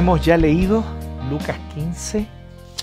[0.00, 0.82] Hemos ya leído
[1.28, 2.26] Lucas 15,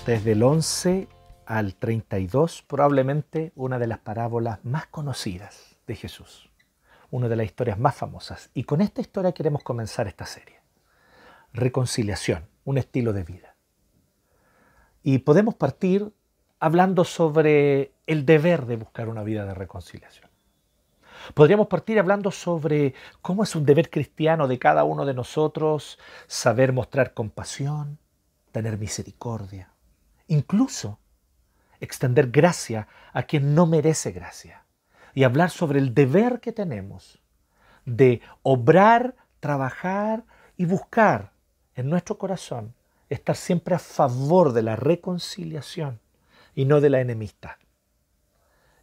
[0.06, 1.08] desde el 11
[1.46, 6.48] al 32, probablemente una de las parábolas más conocidas de Jesús,
[7.10, 8.50] una de las historias más famosas.
[8.54, 10.60] Y con esta historia queremos comenzar esta serie.
[11.52, 13.56] Reconciliación, un estilo de vida.
[15.02, 16.12] Y podemos partir
[16.60, 20.27] hablando sobre el deber de buscar una vida de reconciliación.
[21.34, 26.72] Podríamos partir hablando sobre cómo es un deber cristiano de cada uno de nosotros saber
[26.72, 27.98] mostrar compasión,
[28.52, 29.72] tener misericordia,
[30.26, 30.98] incluso
[31.80, 34.64] extender gracia a quien no merece gracia
[35.14, 37.20] y hablar sobre el deber que tenemos
[37.84, 40.24] de obrar, trabajar
[40.56, 41.32] y buscar
[41.74, 42.74] en nuestro corazón
[43.08, 46.00] estar siempre a favor de la reconciliación
[46.54, 47.56] y no de la enemistad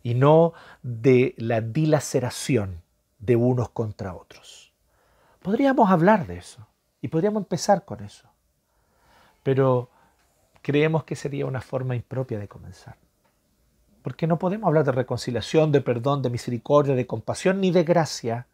[0.06, 0.54] y no
[0.84, 2.84] de la dilaceración
[3.18, 4.72] de unos contra otros.
[5.42, 6.68] Podríamos hablar de eso
[7.02, 8.30] y podríamos empezar con eso,
[9.42, 9.90] pero
[10.62, 12.98] creemos que sería una forma impropia de comenzar.
[14.04, 18.46] Porque no podemos hablar de reconciliación, de perdón, de misericordia, de compasión ni de gracia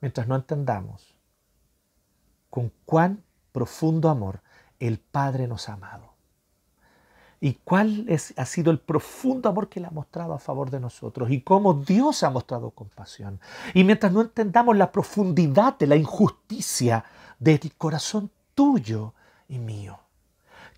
[0.00, 1.14] mientras no entendamos
[2.48, 4.40] con cuán profundo amor
[4.80, 6.11] el Padre nos ha amado
[7.44, 10.78] y cuál es, ha sido el profundo amor que Él ha mostrado a favor de
[10.78, 13.40] nosotros y cómo Dios ha mostrado compasión.
[13.74, 17.04] Y mientras no entendamos la profundidad de la injusticia
[17.40, 19.14] del corazón tuyo
[19.48, 19.98] y mío,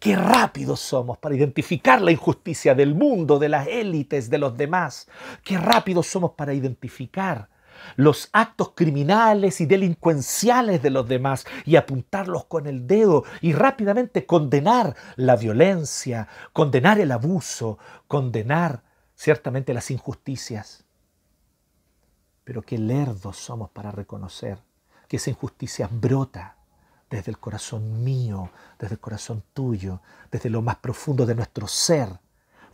[0.00, 5.06] qué rápidos somos para identificar la injusticia del mundo, de las élites, de los demás,
[5.44, 7.50] qué rápidos somos para identificar
[7.96, 14.26] los actos criminales y delincuenciales de los demás y apuntarlos con el dedo y rápidamente
[14.26, 17.78] condenar la violencia, condenar el abuso,
[18.08, 18.82] condenar
[19.14, 20.84] ciertamente las injusticias.
[22.44, 24.58] Pero qué lerdos somos para reconocer
[25.08, 26.56] que esa injusticia brota
[27.08, 30.00] desde el corazón mío, desde el corazón tuyo,
[30.30, 32.08] desde lo más profundo de nuestro ser,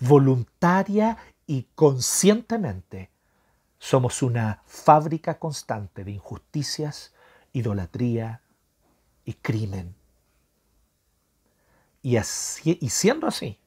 [0.00, 1.16] voluntaria
[1.46, 3.10] y conscientemente
[3.80, 7.14] somos una fábrica constante de injusticias,
[7.54, 8.42] idolatría
[9.24, 9.96] y crimen.
[12.02, 13.58] Y, así, y siendo así,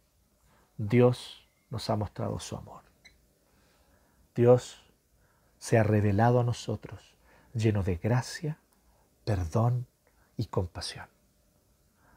[0.77, 2.83] Dios nos ha mostrado su amor.
[4.35, 4.83] Dios
[5.57, 7.01] se ha revelado a nosotros
[7.55, 8.59] lleno de gracia,
[9.25, 9.87] perdón
[10.37, 11.07] y compasión.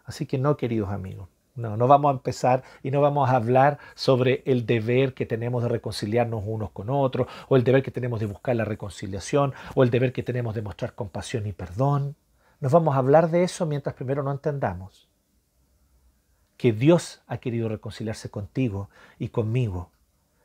[0.04, 3.78] Así que no, queridos amigos, no, no vamos a empezar y no vamos a hablar
[3.94, 8.20] sobre el deber que tenemos de reconciliarnos unos con otros, o el deber que tenemos
[8.20, 12.14] de buscar la reconciliación, o el deber que tenemos de mostrar compasión y perdón.
[12.60, 15.08] Nos vamos a hablar de eso mientras primero no entendamos
[16.56, 19.90] que Dios ha querido reconciliarse contigo y conmigo.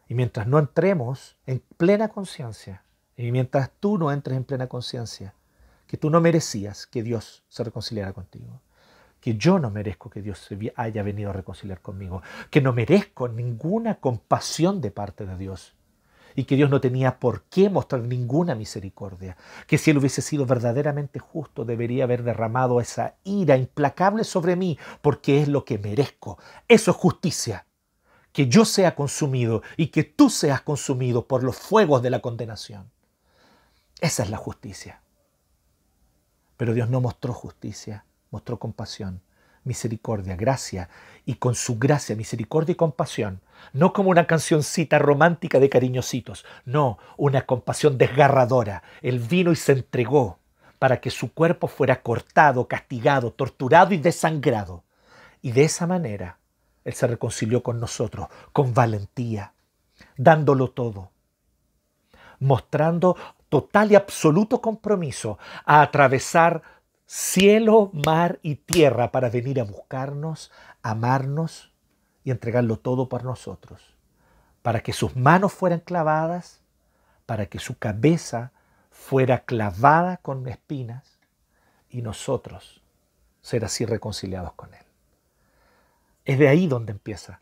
[0.08, 2.84] Y mientras no entremos en plena conciencia,
[3.16, 5.36] y mientras tú no entres en plena conciencia,
[5.88, 8.62] que tú no merecías que Dios se reconciliara contigo
[9.22, 13.96] que yo no merezco que Dios haya venido a reconciliar conmigo, que no merezco ninguna
[13.96, 15.76] compasión de parte de Dios
[16.36, 19.38] y que Dios no tenía por qué mostrar ninguna misericordia,
[19.68, 24.80] que si Él hubiese sido verdaderamente justo debería haber derramado esa ira implacable sobre mí
[25.02, 26.40] porque es lo que merezco.
[26.68, 27.68] Eso es justicia,
[28.32, 32.90] que yo sea consumido y que tú seas consumido por los fuegos de la condenación.
[34.00, 35.02] Esa es la justicia.
[36.58, 39.22] Pero Dios no mostró justicia mostró compasión,
[39.64, 40.90] misericordia, gracia,
[41.25, 43.42] y con su gracia, misericordia y compasión,
[43.74, 48.81] no como una cancioncita romántica de cariñositos, no, una compasión desgarradora.
[49.02, 50.40] Él vino y se entregó
[50.80, 54.84] para que su cuerpo fuera cortado, castigado, torturado y desangrado.
[55.41, 56.40] Y de esa manera
[56.84, 59.53] Él se reconcilió con nosotros, con valentía,
[60.17, 61.11] dándolo todo,
[62.40, 63.16] mostrando
[63.50, 66.64] total y absoluto compromiso a atravesar
[67.13, 70.49] cielo, mar y tierra para venir a buscarnos,
[70.81, 71.73] amarnos
[72.23, 73.81] y entregarlo todo por nosotros,
[74.61, 76.61] para que sus manos fueran clavadas,
[77.25, 78.53] para que su cabeza
[78.91, 81.19] fuera clavada con espinas
[81.90, 82.81] y nosotros
[83.41, 84.85] ser así reconciliados con Él.
[86.23, 87.41] Es de ahí donde empieza,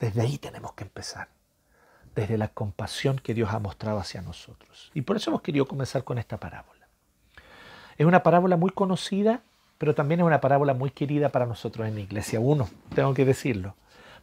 [0.00, 1.28] desde ahí tenemos que empezar,
[2.16, 4.90] desde la compasión que Dios ha mostrado hacia nosotros.
[4.94, 6.75] Y por eso hemos querido comenzar con esta parábola.
[7.98, 9.40] Es una parábola muy conocida,
[9.78, 12.40] pero también es una parábola muy querida para nosotros en la iglesia.
[12.40, 13.74] Uno, tengo que decirlo,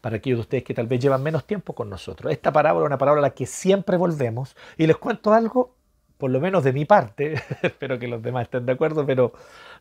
[0.02, 2.32] para aquellos de ustedes que tal vez llevan menos tiempo con nosotros.
[2.32, 5.74] Esta parábola es una parábola a la que siempre volvemos y les cuento algo,
[6.18, 9.34] por lo menos de mi parte, espero que los demás estén de acuerdo, pero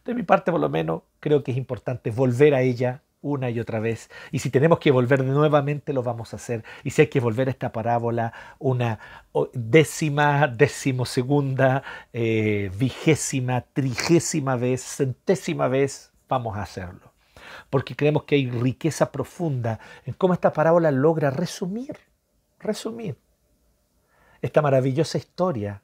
[0.04, 3.60] de mi parte por lo menos creo que es importante volver a ella una y
[3.60, 4.10] otra vez.
[4.30, 6.64] Y si tenemos que volver nuevamente, lo vamos a hacer.
[6.84, 8.98] Y si hay que volver a esta parábola una
[9.54, 11.82] décima, decimosegunda,
[12.12, 17.12] eh, vigésima, trigésima vez, centésima vez, vamos a hacerlo.
[17.70, 21.96] Porque creemos que hay riqueza profunda en cómo esta parábola logra resumir,
[22.58, 23.16] resumir
[24.42, 25.82] esta maravillosa historia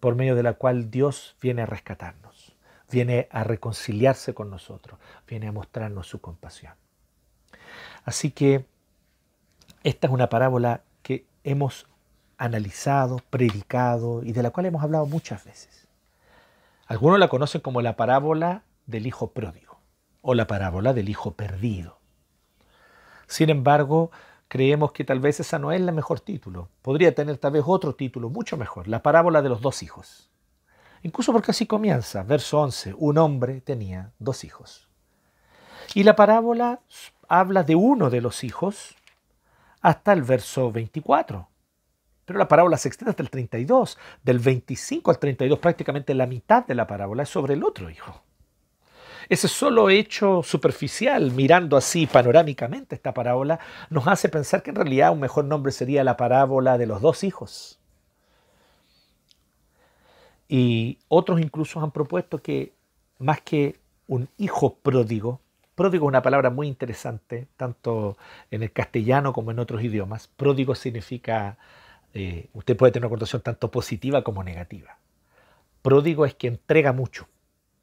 [0.00, 2.45] por medio de la cual Dios viene a rescatarnos,
[2.90, 6.74] viene a reconciliarse con nosotros, viene a mostrarnos su compasión.
[8.04, 8.66] Así que
[9.82, 11.86] esta es una parábola que hemos
[12.38, 15.88] analizado, predicado y de la cual hemos hablado muchas veces.
[16.86, 19.80] Algunos la conocen como la parábola del hijo pródigo
[20.22, 21.98] o la parábola del hijo perdido.
[23.26, 24.10] Sin embargo,
[24.48, 26.68] creemos que tal vez esa no es la mejor título.
[26.82, 30.30] Podría tener tal vez otro título mucho mejor, la parábola de los dos hijos.
[31.06, 34.88] Incluso porque así comienza, verso 11, un hombre tenía dos hijos.
[35.94, 36.80] Y la parábola
[37.28, 38.96] habla de uno de los hijos
[39.82, 41.48] hasta el verso 24.
[42.24, 43.96] Pero la parábola se extiende hasta el 32.
[44.24, 48.24] Del 25 al 32, prácticamente la mitad de la parábola es sobre el otro hijo.
[49.28, 53.60] Ese solo hecho superficial, mirando así panorámicamente esta parábola,
[53.90, 57.22] nos hace pensar que en realidad un mejor nombre sería la parábola de los dos
[57.22, 57.75] hijos.
[60.48, 62.72] Y otros incluso han propuesto que
[63.18, 65.40] más que un hijo pródigo,
[65.74, 68.16] pródigo es una palabra muy interesante, tanto
[68.50, 70.28] en el castellano como en otros idiomas.
[70.28, 71.58] Pródigo significa,
[72.14, 74.98] eh, usted puede tener una connotación tanto positiva como negativa.
[75.82, 77.28] Pródigo es que entrega mucho.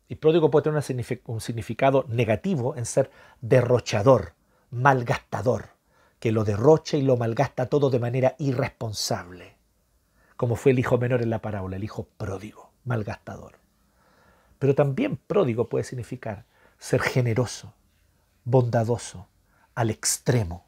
[0.10, 0.84] Y pródigo puede tener
[1.26, 3.10] un significado negativo en ser
[3.42, 4.34] derrochador,
[4.70, 5.70] malgastador,
[6.20, 9.53] que lo derrocha y lo malgasta todo de manera irresponsable,
[10.38, 13.60] como fue el hijo menor en la parábola, el hijo pródigo, malgastador.
[14.60, 16.46] Pero también pródigo puede significar
[16.78, 17.74] ser generoso,
[18.44, 19.28] bondadoso,
[19.76, 20.66] al extremo,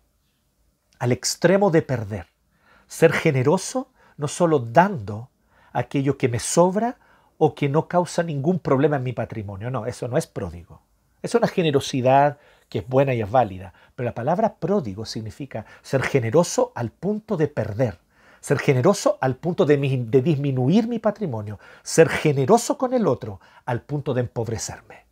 [1.00, 2.28] al extremo de perder.
[2.88, 5.30] Ser generoso no solo dando
[5.74, 6.98] aquello que me sobra,
[7.38, 9.70] o que no causa ningún problema en mi patrimonio.
[9.70, 10.82] No, eso no es pródigo.
[11.22, 12.38] Es una generosidad
[12.70, 13.74] que es buena y es válida.
[13.96, 18.00] Pero la palabra pródigo significa ser generoso al punto de perder,
[18.46, 24.14] ser generoso al punto de, disminuir mi patrimonio, ser generoso con el otro al punto
[24.14, 25.08] de empobrecerme.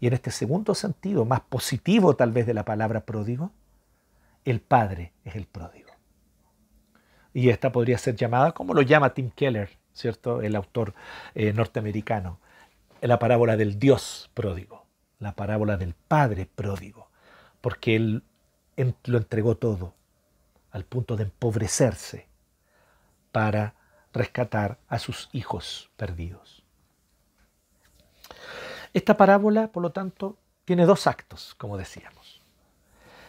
[0.00, 3.52] Y en este segundo sentido, más positivo tal vez de la palabra pródigo,
[4.44, 5.92] el Padre es el pródigo.
[7.32, 10.42] Y esta podría ser llamada, como lo llama Tim Keller, ¿cierto?
[10.42, 10.94] El autor
[11.36, 12.40] eh, norteamericano.
[13.02, 14.84] La parábola del Dios pródigo,
[15.20, 17.08] la parábola del Padre pródigo,
[17.60, 18.24] porque Él
[19.04, 19.94] lo entregó todo
[20.76, 22.28] al punto de empobrecerse
[23.32, 23.74] para
[24.12, 26.62] rescatar a sus hijos perdidos.
[28.92, 30.36] Esta parábola, por lo tanto,
[30.66, 32.42] tiene dos actos, como decíamos.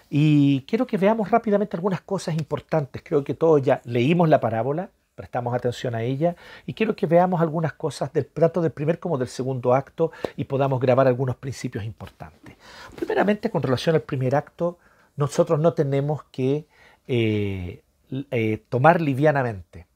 [0.10, 3.02] Y quiero que veamos rápidamente algunas cosas importantes.
[3.04, 6.36] Creo que todos ya leímos la parábola, prestamos atención a ella
[6.66, 10.44] y quiero que veamos algunas cosas del tanto del primer como del segundo acto y
[10.44, 12.58] podamos grabar algunos principios importantes.
[12.96, 14.80] Primeramente, con relación al primer acto,
[15.16, 16.68] nosotros no tenemos que
[17.08, 17.84] eh,
[18.32, 19.88] eh, tomar livianamente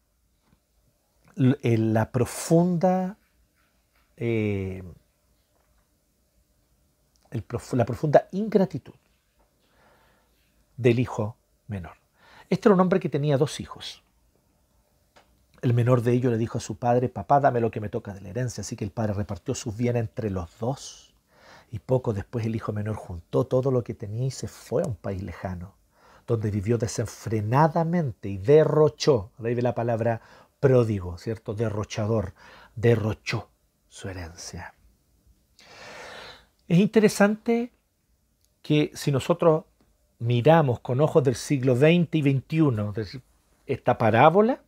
[1.36, 3.18] eh, la profunda
[7.74, 8.94] la profunda ingratitud
[10.78, 11.38] del hijo
[11.68, 11.98] menor.
[12.50, 14.04] Este era un hombre que tenía dos hijos.
[15.62, 18.14] El menor de ellos le dijo a su padre, papá, dame lo que me toca
[18.14, 18.62] de la herencia.
[18.62, 21.14] Así que el padre repartió sus bienes entre los dos.
[21.72, 24.88] Y poco después el hijo menor juntó todo lo que tenía y se fue a
[24.88, 25.74] un país lejano,
[26.28, 30.22] donde vivió desenfrenadamente y derrochó, de ahí la palabra
[30.60, 31.54] pródigo, ¿cierto?
[31.54, 32.34] Derrochador,
[32.76, 33.50] derrochó
[33.90, 34.74] su herencia.
[36.68, 37.72] Es interesante
[38.62, 39.66] que si nosotros
[40.20, 43.22] miramos con ojos del siglo XX y XXI
[43.66, 44.62] esta parábola,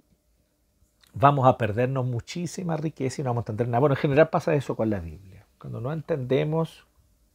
[1.13, 3.79] vamos a perdernos muchísima riqueza y no vamos a entender nada.
[3.79, 5.45] Bueno, en general pasa eso con la Biblia.
[5.59, 6.87] Cuando no entendemos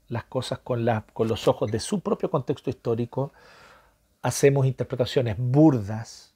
[0.08, 3.32] las cosas con los ojos de su propio contexto histórico,
[4.22, 6.34] hacemos interpretaciones burdas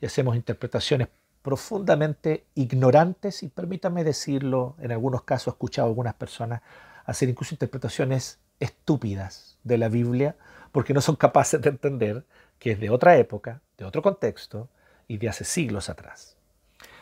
[0.00, 1.08] y hacemos interpretaciones
[1.42, 6.62] profundamente ignorantes y permítame decirlo, en algunos casos he escuchado a algunas personas
[7.04, 10.36] hacer incluso interpretaciones estúpidas de la Biblia
[10.70, 12.24] porque no son capaces de entender
[12.58, 14.68] que es de otra época, de otro contexto
[15.08, 16.36] y de hace siglos atrás.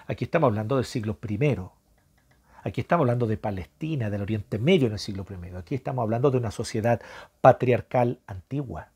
[0.07, 1.59] Aquí estamos hablando del siglo I.
[2.63, 5.55] Aquí estamos hablando de Palestina, del Oriente Medio en el siglo I.
[5.57, 7.01] Aquí estamos hablando de una sociedad
[7.41, 8.89] patriarcal antigua.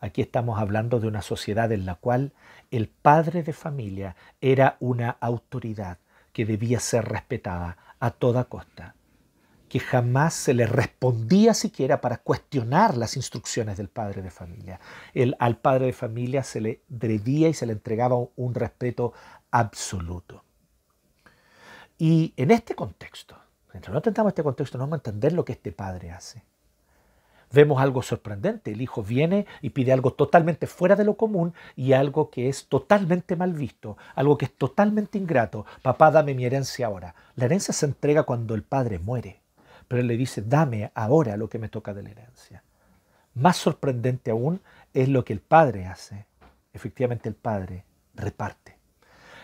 [0.00, 2.32] Aquí estamos hablando de una sociedad en la cual
[2.70, 5.98] el padre de familia era una autoridad
[6.32, 8.94] que debía ser respetada a toda costa,
[9.68, 14.80] que jamás se le respondía siquiera para cuestionar las instrucciones del padre de familia.
[15.12, 19.12] El, al padre de familia se le debía y se le entregaba un respeto
[19.50, 20.44] absoluto.
[21.98, 23.36] Y en este contexto,
[23.72, 26.42] Mientras no entendamos este contexto, no vamos a entender lo que este padre hace.
[27.52, 28.70] Vemos algo sorprendente.
[28.70, 32.66] El hijo viene y pide algo totalmente fuera de lo común y algo que es
[32.66, 35.66] totalmente mal visto, algo que es totalmente ingrato.
[35.82, 37.14] Papá, dame mi herencia ahora.
[37.34, 39.40] La herencia se entrega cuando el padre muere,
[39.88, 42.62] pero él le dice, dame ahora lo que me toca de la herencia.
[43.34, 44.60] Más sorprendente aún
[44.94, 46.26] es lo que el padre hace.
[46.72, 48.76] Efectivamente el padre reparte.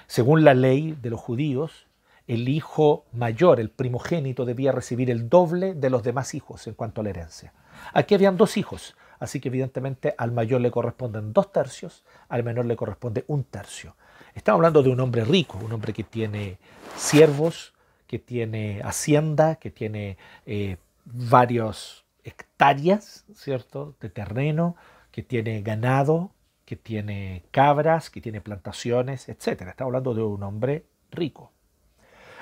[0.06, 1.86] Según la ley de los judíos,
[2.28, 7.00] el hijo mayor, el primogénito, debía recibir el doble de los demás hijos en cuanto
[7.00, 7.52] a la herencia.
[7.92, 12.66] Aquí habían dos hijos, así que evidentemente al mayor le corresponden dos tercios, al menor
[12.66, 13.96] le corresponde un tercio.
[14.34, 16.58] Estamos hablando de un hombre rico, un hombre que tiene
[16.96, 17.74] siervos,
[18.06, 24.76] que tiene hacienda, que tiene eh, varios hectáreas, ¿cierto?, de terreno,
[25.10, 26.32] que tiene ganado,
[26.64, 29.62] que tiene cabras, que tiene plantaciones, etc.
[29.68, 31.52] Estamos hablando de un hombre rico.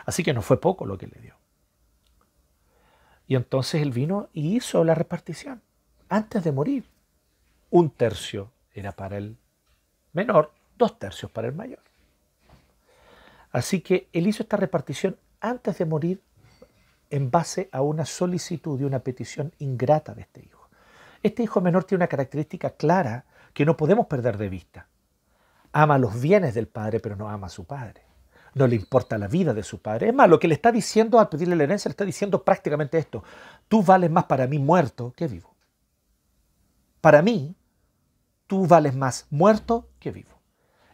[0.07, 1.35] Así que no fue poco lo que le dio.
[3.27, 5.63] Y entonces él vino y hizo la repartición
[6.09, 6.85] antes de morir.
[7.71, 9.37] Un tercio era para el
[10.13, 11.81] menor, dos tercios para el mayor.
[13.51, 16.23] Así que él hizo esta repartición antes de morir
[17.11, 20.69] en base a una solicitud y una petición ingrata de este hijo.
[21.23, 24.89] Este hijo menor tiene una característica clara que no podemos perder de vista.
[25.73, 28.04] Ama los bienes del padre, pero no ama a su padre
[28.55, 30.09] no le importa la vida de su padre.
[30.09, 32.99] Es más, lo que le está diciendo al pedirle la herencia, le está diciendo prácticamente
[32.99, 33.23] esto.
[33.69, 35.55] Tú vales más para mí muerto que vivo.
[37.01, 37.55] Para mí,
[38.47, 40.41] tú vales más muerto que vivo.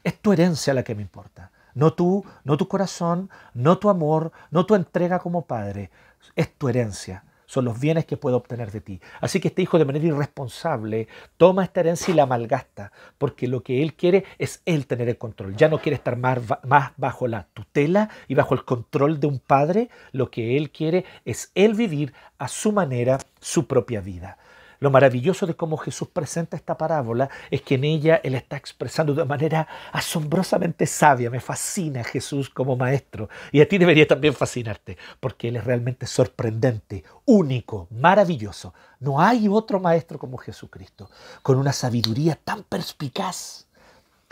[0.03, 1.53] Es tu herencia la que me importa.
[1.75, 5.91] No tú, no tu corazón, no tu amor, no tu entrega como padre.
[6.35, 9.01] Es tu herencia son los bienes que puedo obtener de ti.
[9.21, 13.65] Así que este hijo de manera irresponsable toma esta herencia y la malgasta, porque lo
[13.65, 15.57] que él quiere es él tener el control.
[15.57, 19.41] Ya no quiere estar más, más bajo la tutela y bajo el control de un
[19.41, 24.39] padre, lo que él quiere es él vivir a su manera su propia vida.
[24.81, 29.13] Lo maravilloso de cómo Jesús presenta esta parábola es que en ella Él está expresando
[29.13, 31.29] de manera asombrosamente sabia.
[31.29, 33.29] Me fascina Jesús como maestro.
[33.53, 38.73] Y a ti debería también fascinarte, porque Él es realmente sorprendente, único, maravilloso.
[39.01, 41.11] No hay otro maestro como Jesucristo,
[41.43, 43.67] con una sabiduría tan perspicaz.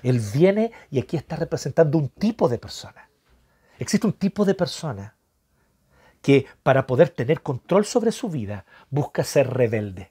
[0.02, 3.10] Él viene y aquí está representando un tipo de persona.
[3.78, 5.14] Existe un tipo de persona
[6.22, 10.10] que para poder tener control sobre su vida busca ser rebelde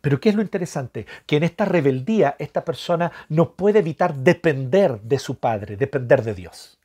[0.00, 1.06] pero ¿qué es lo interesante?
[1.26, 6.34] Que en esta rebeldía esta persona no puede evitar depender de su padre, depender de
[6.34, 6.78] Dios.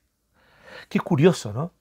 [0.90, 1.72] Qué curioso, ¿no?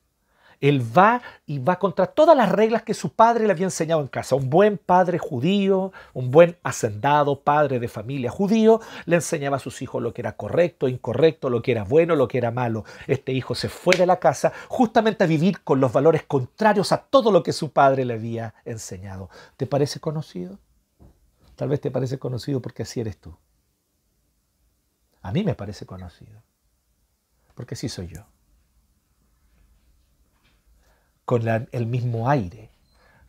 [0.61, 4.09] Él va y va contra todas las reglas que su padre le había enseñado en
[4.09, 4.37] casa.
[4.37, 9.81] Un buen padre judío, un buen hacendado padre de familia judío, le enseñaba a sus
[9.81, 12.85] hijos lo que era correcto, incorrecto, lo que era bueno, lo que era malo.
[13.07, 16.99] Este hijo se fue de la casa justamente a vivir con los valores contrarios a
[16.99, 19.31] todo lo que su padre le había enseñado.
[19.57, 20.59] ¿Te parece conocido?
[21.61, 23.37] Tal vez te parece conocido porque así eres tú.
[25.21, 26.43] A mí me parece conocido,
[27.55, 28.25] porque así soy yo.
[31.27, 32.71] Con el mismo aire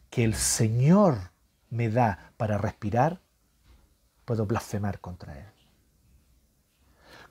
[0.09, 1.31] que el Señor
[1.69, 3.19] me da para respirar,
[4.23, 5.51] puedo blasfemar contra Él.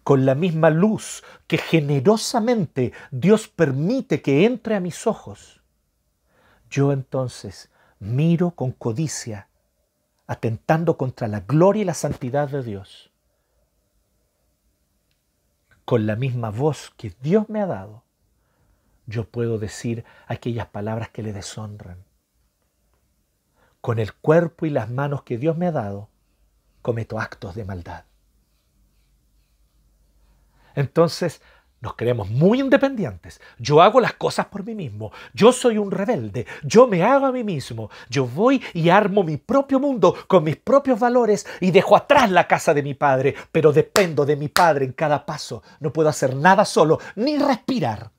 [0.04, 5.62] Con la misma luz que generosamente Dios permite que entre a mis ojos,
[6.68, 9.48] yo entonces miro con codicia
[10.30, 13.10] atentando contra la gloria y la santidad de Dios.
[15.84, 18.04] Con la misma voz que Dios me ha dado,
[19.06, 22.04] yo puedo decir aquellas palabras que le deshonran.
[23.80, 26.08] Con el cuerpo y las manos que Dios me ha dado,
[26.80, 28.04] cometo actos de maldad.
[30.76, 31.42] Entonces,
[31.80, 33.40] nos creemos muy independientes.
[33.58, 35.12] Yo hago las cosas por mí mismo.
[35.32, 36.46] Yo soy un rebelde.
[36.62, 37.90] Yo me hago a mí mismo.
[38.10, 42.46] Yo voy y armo mi propio mundo con mis propios valores y dejo atrás la
[42.46, 43.34] casa de mi padre.
[43.50, 45.62] Pero dependo de mi padre en cada paso.
[45.80, 48.10] No puedo hacer nada solo, ni respirar.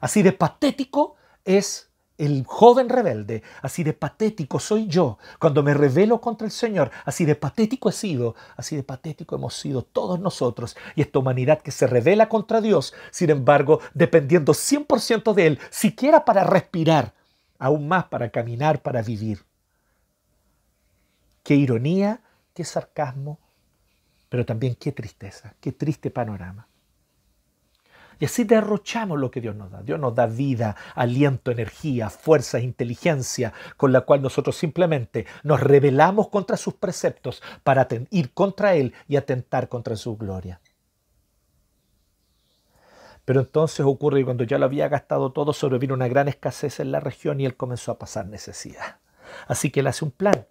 [0.00, 1.87] Así de patético es
[2.18, 7.24] el joven rebelde, así de patético soy yo cuando me revelo contra el Señor, así
[7.24, 11.70] de patético he sido, así de patético hemos sido todos nosotros y esta humanidad que
[11.70, 17.14] se revela contra Dios, sin embargo, dependiendo 100% de Él, siquiera para respirar,
[17.58, 19.44] aún más para caminar, para vivir.
[21.44, 22.20] Qué ironía,
[22.52, 23.38] qué sarcasmo,
[24.28, 26.67] pero también qué tristeza, qué triste panorama.
[28.18, 29.82] Y así derrochamos lo que Dios nos da.
[29.82, 36.28] Dios nos da vida, aliento, energía, fuerza, inteligencia, con la cual nosotros simplemente nos rebelamos
[36.28, 40.60] contra sus preceptos para ir contra Él y atentar contra su gloria.
[43.24, 46.90] Pero entonces ocurre que cuando ya lo había gastado todo, sobrevino una gran escasez en
[46.90, 49.00] la región y él comenzó a pasar necesidad.
[49.46, 50.46] Así que él hace un plan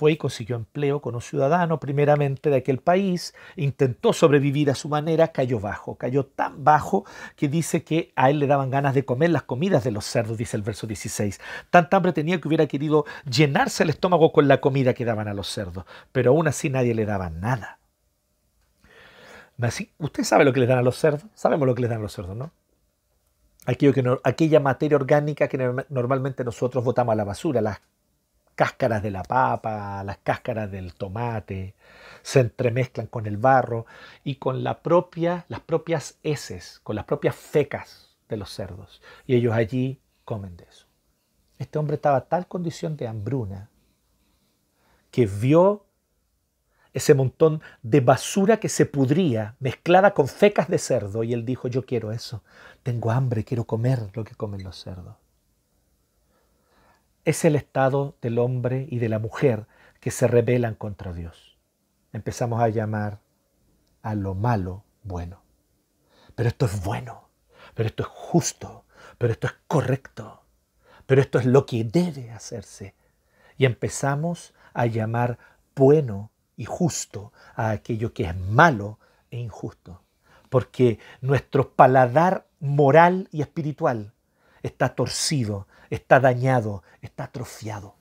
[0.00, 4.88] fue y consiguió empleo con un ciudadano primeramente de aquel país, intentó sobrevivir a su
[4.88, 7.04] manera, cayó bajo, cayó tan bajo
[7.36, 10.38] que dice que a él le daban ganas de comer las comidas de los cerdos,
[10.38, 11.38] dice el verso 16.
[11.68, 15.34] Tanta hambre tenía que hubiera querido llenarse el estómago con la comida que daban a
[15.34, 17.78] los cerdos, pero aún así nadie le daba nada.
[19.98, 21.26] ¿Usted sabe lo que le dan a los cerdos?
[21.34, 22.52] Sabemos lo que le dan a los cerdos, ¿no?
[23.66, 25.58] Aquello que aquella materia orgánica que
[25.90, 27.82] normalmente nosotros botamos a la basura, las
[28.60, 31.74] cáscaras de la papa, las cáscaras del tomate,
[32.20, 33.86] se entremezclan con el barro
[34.22, 39.00] y con las propias heces, con las propias fecas de los cerdos.
[39.26, 40.84] Y ellos allí comen de eso.
[41.58, 43.70] Este hombre estaba en tal condición de hambruna
[45.10, 45.86] que vio
[46.92, 51.66] ese montón de basura que se pudría mezclada con fecas de cerdo y él dijo,
[51.66, 52.44] yo quiero eso,
[52.82, 55.16] tengo hambre, quiero comer lo que comen los cerdos
[57.24, 59.66] es el estado del hombre y de la mujer
[60.00, 61.58] que se rebelan contra Dios.
[62.12, 63.20] Empezamos a llamar
[64.02, 65.42] a lo malo bueno.
[66.34, 67.28] Pero esto es bueno,
[67.74, 68.84] pero esto es justo,
[69.18, 70.42] pero esto es correcto,
[71.06, 72.94] pero esto es lo que debe hacerse.
[73.58, 75.38] Y empezamos a llamar
[75.74, 78.98] bueno y justo a aquello que es malo
[79.30, 80.02] e injusto.
[80.48, 84.14] Porque nuestro paladar moral y espiritual
[84.62, 87.96] está torcido está dañado, está atrofiado.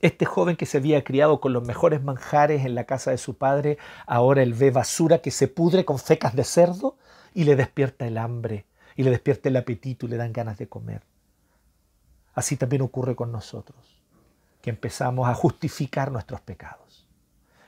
[0.00, 3.36] Este joven que se había criado con los mejores manjares en la casa de su
[3.36, 6.96] padre, ahora él ve basura que se pudre con fecas de cerdo
[7.34, 8.66] y le despierta el hambre,
[8.96, 11.02] y le despierta el apetito y le dan ganas de comer.
[12.34, 14.02] Así también ocurre con nosotros,
[14.60, 17.06] que empezamos a justificar nuestros pecados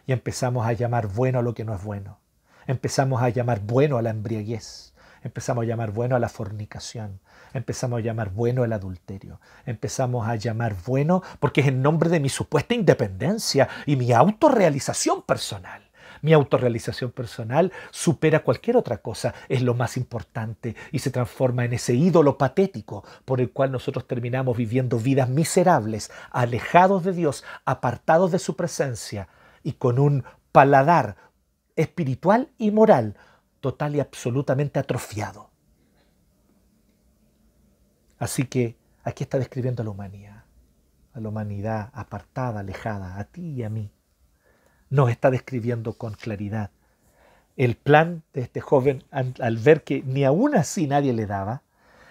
[0.07, 2.19] y empezamos a llamar bueno a lo que no es bueno.
[2.67, 7.21] Empezamos a llamar bueno a la embriaguez, empezamos a llamar bueno a la fornicación,
[7.55, 12.21] empezamos a llamar bueno el adulterio, empezamos a llamar bueno porque es en nombre de
[12.21, 15.83] mi supuesta independencia y mi autorrealización personal.
[16.21, 21.75] Mi autorrealización personal supera cualquier otra cosa, es lo más importante y se transforma en
[21.75, 28.33] ese ídolo patético por el cual nosotros terminamos viviendo vidas miserables, alejados de Dios, apartados
[28.33, 29.29] de su presencia
[29.63, 31.17] y con un paladar
[31.77, 33.17] espiritual y moral
[33.61, 35.54] total y absolutamente atrofiado.
[38.25, 40.45] Así que aquí está describiendo a la humanidad,
[41.13, 43.91] a la humanidad apartada, alejada, a ti y a mí.
[44.89, 46.71] Nos está describiendo con claridad.
[47.59, 51.61] El plan de este joven, al ver que ni aún así nadie le daba,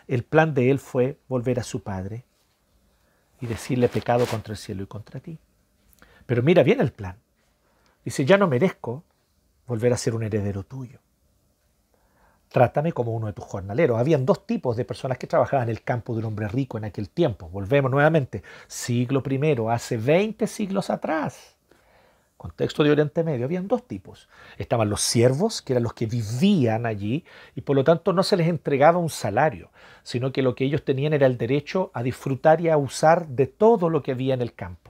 [0.07, 2.25] el plan de él fue volver a su padre
[3.41, 5.39] y decirle pecado contra el cielo y contra ti.
[6.27, 7.17] Pero mira bien el plan.
[8.05, 9.03] Dice, ya no merezco
[9.65, 10.99] volver a ser un heredero tuyo
[12.53, 13.99] trátame como uno de tus jornaleros.
[13.99, 16.85] Habían dos tipos de personas que trabajaban en el campo de un hombre rico en
[16.85, 17.49] aquel tiempo.
[17.49, 21.55] Volvemos nuevamente, siglo primero, hace 20 siglos atrás.
[22.37, 24.29] Contexto de Oriente Medio, habían dos tipos.
[24.57, 28.37] Estaban los siervos, que eran los que vivían allí, y por lo tanto no se
[28.37, 29.71] les entregaba un salario,
[30.03, 33.47] sino que lo que ellos tenían era el derecho a disfrutar y a usar de
[33.47, 34.82] todo lo que había en el campo.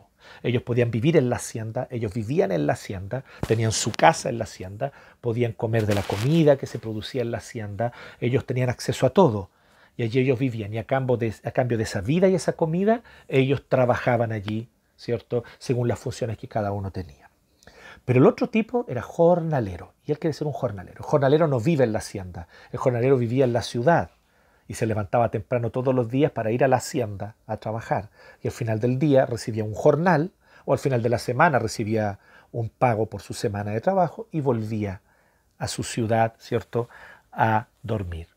[0.43, 4.37] Ellos podían vivir en la hacienda, ellos vivían en la hacienda, tenían su casa en
[4.37, 8.69] la hacienda, podían comer de la comida que se producía en la hacienda, ellos tenían
[8.69, 9.49] acceso a todo.
[9.95, 12.53] Y allí ellos vivían y a cambio, de, a cambio de esa vida y esa
[12.53, 15.43] comida, ellos trabajaban allí, ¿cierto?
[15.59, 17.29] Según las funciones que cada uno tenía.
[18.03, 20.97] Pero el otro tipo era jornalero, y él quiere ser un jornalero.
[20.97, 24.09] El jornalero no vive en la hacienda, el jornalero vivía en la ciudad
[24.73, 28.09] y se levantaba temprano todos los días para ir a la hacienda a trabajar.
[28.41, 30.31] Y al final del día recibía un jornal
[30.65, 32.17] o al final de la semana recibía
[32.51, 35.01] un pago por su semana de trabajo y volvía
[35.59, 36.89] a su ciudad, ¿cierto?,
[37.31, 38.29] a dormir.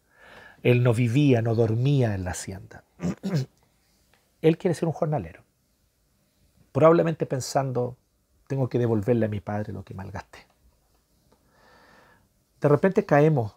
[0.63, 2.85] Él no vivía, no dormía en la hacienda.
[4.43, 5.43] Él quiere ser un jornalero.
[6.73, 7.97] Probablemente pensando,
[8.47, 10.41] tengo que devolverle a mi padre lo que malgasté.
[12.61, 13.57] De repente caemos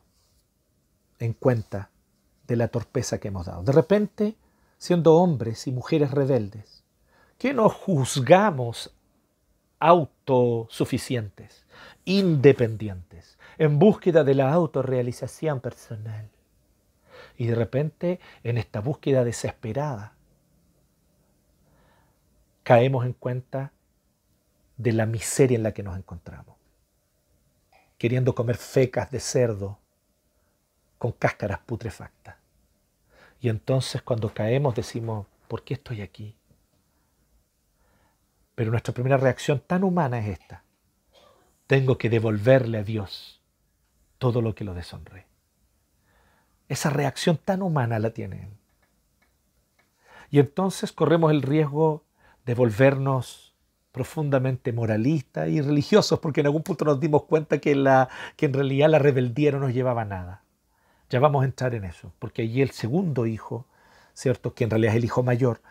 [1.20, 1.90] en cuenta
[2.50, 3.64] de la torpeza que hemos dado.
[3.64, 4.36] De repente,
[4.78, 6.84] siendo hombres y mujeres rebeldes,
[7.38, 8.94] que nos juzgamos
[9.80, 11.66] autosuficientes,
[12.04, 16.28] independientes, en búsqueda de la autorrealización personal.
[17.38, 20.14] Y de repente, en esta búsqueda desesperada,
[22.64, 23.72] caemos en cuenta
[24.76, 26.58] de la miseria en la que nos encontramos,
[27.98, 29.78] queriendo comer fecas de cerdo
[30.98, 32.39] con cáscaras putrefactas.
[33.42, 36.36] Y entonces cuando caemos decimos, ¿por qué estoy aquí?
[38.56, 40.64] Pero nuestra primera reacción tan humana es esta.
[41.68, 43.42] Tengo que devolverle a Dios
[44.18, 45.28] todo lo que lo deshonré.
[46.68, 48.50] Esa reacción tan humana la tiene él.
[50.30, 52.04] Y entonces corremos el riesgo
[52.46, 53.56] de volvernos
[53.92, 58.54] profundamente moralistas y religiosos, porque en algún punto nos dimos cuenta que, la, que en
[58.54, 60.44] realidad la rebeldía no nos llevaba a nada.
[61.10, 63.66] Ya vamos a entrar en eso, porque allí el segundo hijo,
[64.14, 64.54] ¿cierto?
[64.54, 65.62] Que en realidad es el hijo mayor,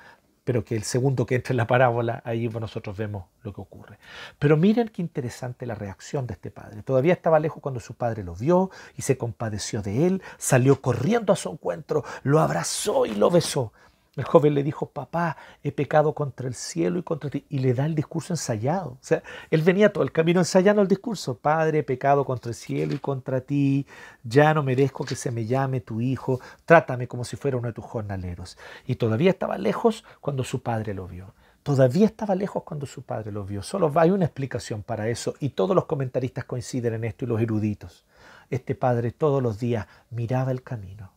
[0.49, 3.99] pero que el segundo que entra en la parábola, ahí nosotros vemos lo que ocurre.
[4.39, 6.83] Pero miren qué interesante la reacción de este padre.
[6.83, 11.35] Todavía estaba lejos cuando su padre lo vio y se compadeció de él, salió corriendo
[11.35, 13.75] a su encuentro, lo abrazó y lo besó.
[14.19, 17.47] El joven le dijo, papá, he pecado contra el cielo y contra ti.
[17.49, 18.91] Y le da el discurso ensayado.
[18.91, 21.39] O sea, él venía todo el camino ensayando el discurso.
[21.39, 23.87] Padre, he pecado contra el cielo y contra ti.
[24.25, 26.41] Ya no merezco que se me llame tu hijo.
[26.65, 28.59] Trátame como si fuera uno de tus jornaleros.
[28.89, 31.33] Y todavía estaba lejos cuando su padre lo vio.
[31.63, 33.63] Todavía estaba lejos cuando su padre lo vio.
[33.63, 35.35] Solo hay una explicación para eso.
[35.39, 38.05] Y todos los comentaristas coinciden en esto y los eruditos.
[38.51, 41.13] Este padre todos los días miraba el camino.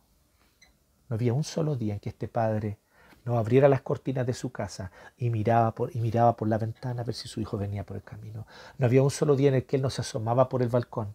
[1.08, 2.78] No había un solo día en que este padre
[3.24, 7.02] no abriera las cortinas de su casa y miraba, por, y miraba por la ventana
[7.02, 8.46] a ver si su hijo venía por el camino.
[8.78, 11.14] No había un solo día en el que él no se asomaba por el balcón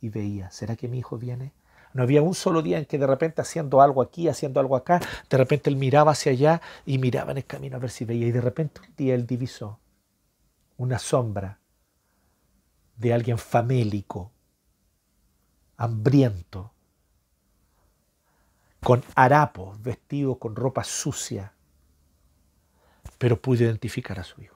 [0.00, 1.52] y veía, ¿será que mi hijo viene?
[1.92, 5.00] No había un solo día en que de repente haciendo algo aquí, haciendo algo acá,
[5.30, 8.26] de repente él miraba hacia allá y miraba en el camino a ver si veía.
[8.26, 9.78] Y de repente un día él divisó
[10.76, 11.60] una sombra
[12.96, 14.32] de alguien famélico,
[15.76, 16.73] hambriento,
[18.84, 21.54] con harapos, vestido con ropa sucia,
[23.16, 24.54] pero pudo identificar a su hijo.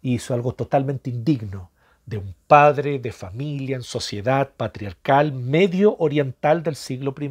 [0.00, 1.70] hizo algo totalmente indigno
[2.06, 7.30] de un padre de familia en sociedad patriarcal medio oriental del siglo I.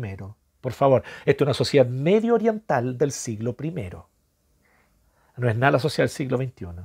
[0.61, 3.71] Por favor, esto es una sociedad medio oriental del siglo I.
[5.37, 6.83] No es nada la sociedad del siglo XXI.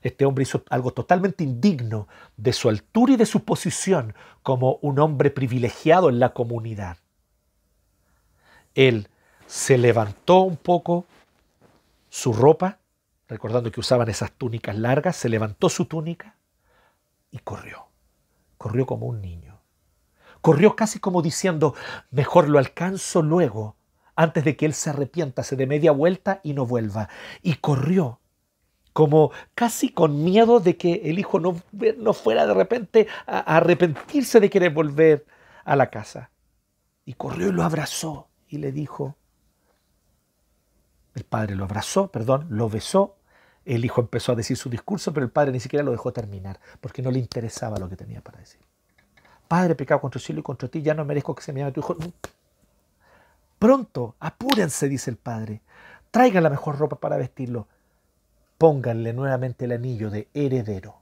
[0.00, 4.98] Este hombre hizo algo totalmente indigno de su altura y de su posición como un
[4.98, 6.96] hombre privilegiado en la comunidad
[8.74, 9.08] él
[9.46, 11.06] se levantó un poco
[12.08, 12.78] su ropa,
[13.28, 16.36] recordando que usaban esas túnicas largas, se levantó su túnica
[17.30, 17.86] y corrió.
[18.58, 19.60] Corrió como un niño.
[20.40, 21.74] Corrió casi como diciendo,
[22.10, 23.76] mejor lo alcanzo luego,
[24.16, 27.08] antes de que él se arrepienta, se dé media vuelta y no vuelva.
[27.42, 28.20] Y corrió
[28.92, 31.60] como casi con miedo de que el hijo no,
[31.98, 35.26] no fuera de repente a arrepentirse de querer volver
[35.64, 36.30] a la casa.
[37.04, 39.16] Y corrió y lo abrazó y le dijo,
[41.14, 43.16] el padre lo abrazó, perdón, lo besó,
[43.64, 46.60] el hijo empezó a decir su discurso, pero el padre ni siquiera lo dejó terminar,
[46.80, 48.60] porque no le interesaba lo que tenía para decir.
[49.48, 51.72] Padre, pecado contra el cielo y contra ti, ya no merezco que se me llame
[51.72, 51.96] tu hijo.
[53.58, 55.62] Pronto, apúrense, dice el padre.
[56.10, 57.68] Traigan la mejor ropa para vestirlo.
[58.58, 60.96] Pónganle nuevamente el anillo de heredero.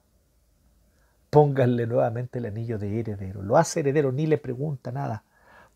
[1.30, 3.42] Pónganle nuevamente el anillo de heredero.
[3.42, 5.24] Lo hace heredero, ni le pregunta nada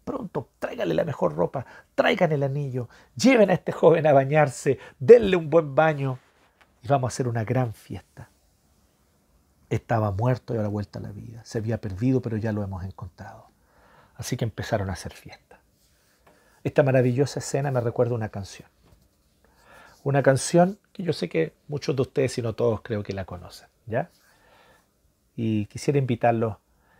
[0.07, 1.67] pronto, tráigale la mejor ropa,
[1.97, 6.21] traigan el anillo, lleven a este joven a bañarse, denle un buen baño
[6.81, 8.31] y vamos a hacer una gran fiesta.
[9.69, 11.45] Estaba muerto y ahora vuelta a la vida.
[11.45, 13.49] Se había perdido, pero ya lo hemos encontrado.
[14.15, 15.59] Así que empezaron a hacer fiesta.
[16.63, 18.69] Esta maravillosa escena me recuerda una canción.
[20.05, 23.25] Una canción que yo sé que muchos de ustedes, si no todos, creo que la
[23.25, 23.69] conocen.
[23.87, 24.09] ¿ya?
[25.35, 26.59] Y quisiera invitarlos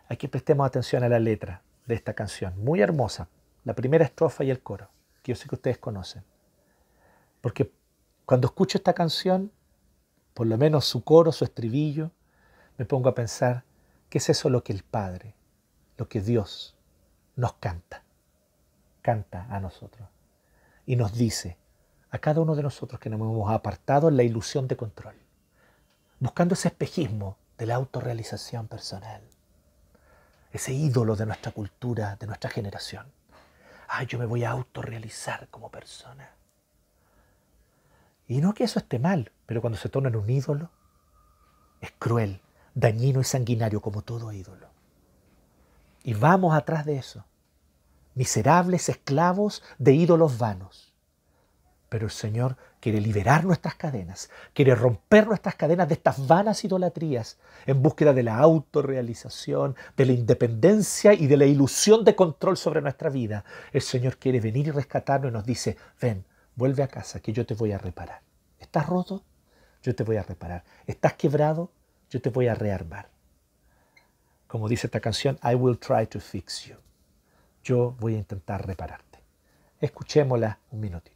[0.09, 3.29] a que prestemos atención a la letra de esta canción, muy hermosa,
[3.65, 4.89] la primera estrofa y el coro,
[5.23, 6.25] que yo sé que ustedes conocen.
[7.41, 7.73] Porque
[8.25, 9.53] cuando escucho esta canción,
[10.35, 12.11] por lo menos su coro, su estribillo,
[12.77, 13.65] me pongo a pensar
[14.11, 15.35] qué es eso lo que el Padre,
[15.97, 16.77] lo que Dios
[17.37, 18.03] nos canta,
[19.03, 20.09] canta a nosotros.
[20.85, 21.57] Y nos dice
[22.11, 25.15] a cada uno de nosotros que nos hemos apartado en la ilusión de control,
[26.19, 29.23] buscando ese espejismo de la autorrealización personal
[30.57, 33.07] ese ídolo de nuestra cultura, de nuestra generación.
[33.89, 36.31] Ay, yo me voy a autorrealizar como persona.
[38.27, 40.71] Y no que eso esté mal, pero cuando se torna en un ídolo,
[41.81, 42.41] es cruel,
[42.75, 44.69] dañino y sanguinario como todo ídolo.
[46.03, 47.25] Y vamos atrás de eso,
[48.15, 50.96] miserables esclavos de ídolos vanos.
[51.89, 57.39] Pero el Señor quiere liberar nuestras cadenas, quiere romper nuestras cadenas de estas vanas idolatrías
[57.65, 62.81] en búsqueda de la autorrealización, de la independencia y de la ilusión de control sobre
[62.81, 63.45] nuestra vida.
[63.73, 66.25] El Señor quiere venir y rescatarnos y nos dice, ven,
[66.57, 68.21] vuelve a casa que yo te voy a reparar.
[68.59, 69.23] ¿Estás roto?
[69.83, 70.65] Yo te voy a reparar.
[70.87, 71.71] ¿Estás quebrado?
[72.11, 73.09] Yo te voy a rearmar.
[74.47, 76.77] Como dice esta canción, I will try to fix you.
[77.63, 79.19] Yo voy a intentar repararte.
[79.81, 81.16] Escuchémosla un minutito.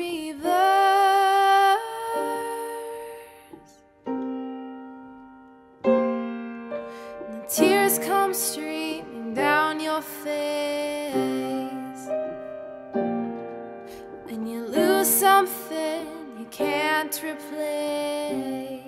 [16.51, 18.81] can't replace.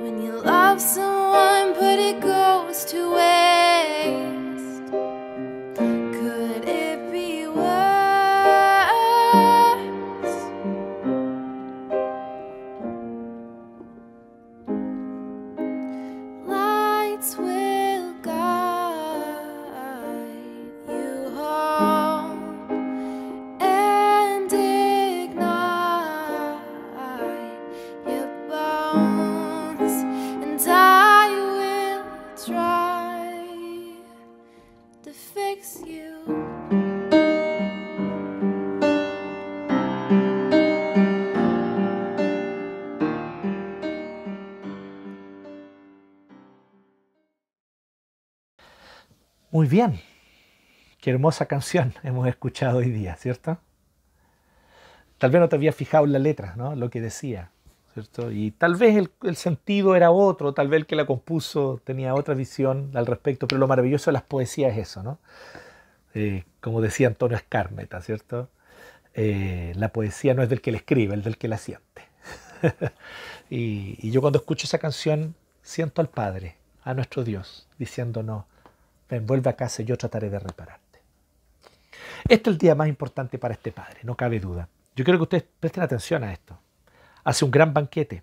[0.00, 3.37] When you love someone but it goes to waste.
[49.58, 49.98] Muy bien.
[51.00, 53.58] Qué hermosa canción hemos escuchado hoy día, ¿cierto?
[55.18, 56.76] Tal vez no te habías fijado en la letra, ¿no?
[56.76, 57.50] Lo que decía,
[57.92, 58.30] ¿cierto?
[58.30, 62.34] Y tal vez el, sentido era otro, tal vez el que la compuso tenía otra
[62.34, 65.18] visión al respecto, pero lo maravilloso de las poesías es eso, ¿no?
[66.14, 68.48] Eh, como decía Antonio Escármeta, ¿cierto?
[69.14, 72.02] Eh, la poesía no es del que la escribe, es del que la siente.
[73.50, 78.44] y, y yo cuando escucho esa canción siento al Padre, a nuestro Dios, diciéndonos,
[79.08, 81.00] ven, vuelve a casa y yo trataré de repararte.
[82.28, 84.68] Este es el día más importante para este Padre, no cabe duda.
[84.94, 86.58] Yo quiero que ustedes presten atención a esto.
[87.24, 88.22] Hace un gran banquete.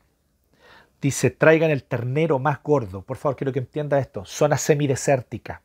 [1.02, 3.02] Dice, traigan el ternero más gordo.
[3.02, 4.26] Por favor, quiero que entienda esto.
[4.26, 5.62] Zona semidesértica.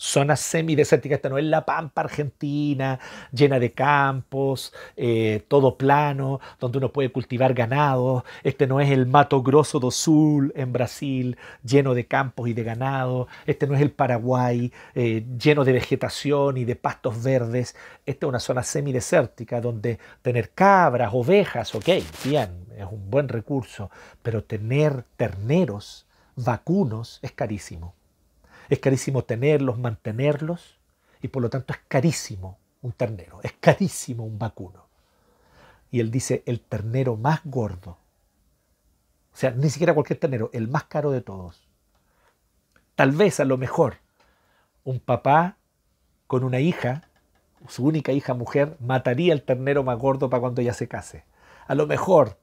[0.00, 1.16] Zona semidesértica.
[1.16, 3.00] Esta no es la pampa argentina,
[3.32, 8.24] llena de campos, eh, todo plano, donde uno puede cultivar ganado.
[8.44, 12.62] Este no es el Mato Grosso do Sul en Brasil, lleno de campos y de
[12.62, 13.26] ganado.
[13.44, 17.74] Este no es el Paraguay, eh, lleno de vegetación y de pastos verdes.
[18.06, 21.88] Esta es una zona semidesértica donde tener cabras, ovejas, ok,
[22.24, 23.90] bien, es un buen recurso,
[24.22, 26.06] pero tener terneros,
[26.36, 27.97] vacunos, es carísimo.
[28.68, 30.78] Es carísimo tenerlos, mantenerlos,
[31.22, 34.86] y por lo tanto es carísimo un ternero, es carísimo un vacuno.
[35.90, 37.98] Y él dice el ternero más gordo.
[39.32, 41.66] O sea, ni siquiera cualquier ternero, el más caro de todos.
[42.94, 43.98] Tal vez a lo mejor
[44.84, 45.56] un papá
[46.26, 47.08] con una hija,
[47.68, 51.24] su única hija mujer, mataría el ternero más gordo para cuando ella se case.
[51.66, 52.38] A lo mejor.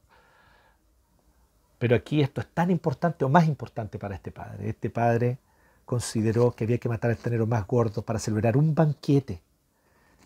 [1.77, 4.69] Pero aquí esto es tan importante o más importante para este padre.
[4.69, 5.37] Este padre
[5.85, 9.41] consideró que había que matar al ternero más gordo para celebrar un banquete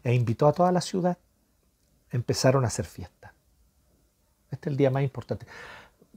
[0.03, 1.17] e invitó a toda la ciudad.
[2.11, 3.33] Empezaron a hacer fiesta.
[4.49, 5.45] Este es el día más importante.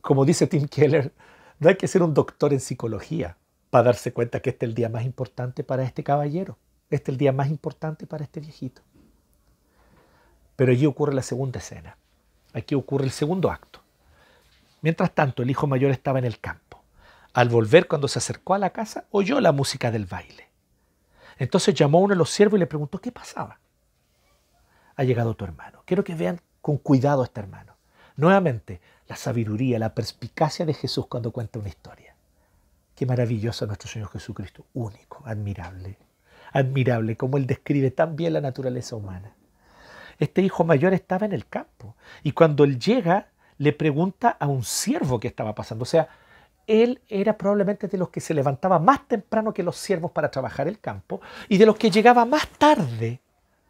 [0.00, 1.12] Como dice Tim Keller,
[1.58, 3.36] no hay que ser un doctor en psicología
[3.70, 6.56] para darse cuenta que este es el día más importante para este caballero.
[6.90, 8.82] Este es el día más importante para este viejito.
[10.56, 11.96] Pero allí ocurre la segunda escena.
[12.52, 13.80] Aquí ocurre el segundo acto.
[14.82, 16.81] Mientras tanto, el hijo mayor estaba en el campo.
[17.34, 20.48] Al volver, cuando se acercó a la casa, oyó la música del baile.
[21.38, 23.58] Entonces llamó a uno de los siervos y le preguntó qué pasaba.
[24.96, 25.82] Ha llegado tu hermano.
[25.86, 27.76] Quiero que vean con cuidado a este hermano.
[28.16, 32.14] Nuevamente, la sabiduría, la perspicacia de Jesús cuando cuenta una historia.
[32.94, 34.66] Qué maravilloso nuestro Señor Jesucristo.
[34.74, 35.98] Único, admirable.
[36.52, 39.34] Admirable, como Él describe tan bien la naturaleza humana.
[40.18, 44.62] Este hijo mayor estaba en el campo y cuando Él llega, le pregunta a un
[44.62, 45.82] siervo qué estaba pasando.
[45.82, 46.08] O sea,
[46.66, 50.68] él era probablemente de los que se levantaba más temprano que los siervos para trabajar
[50.68, 53.20] el campo y de los que llegaba más tarde.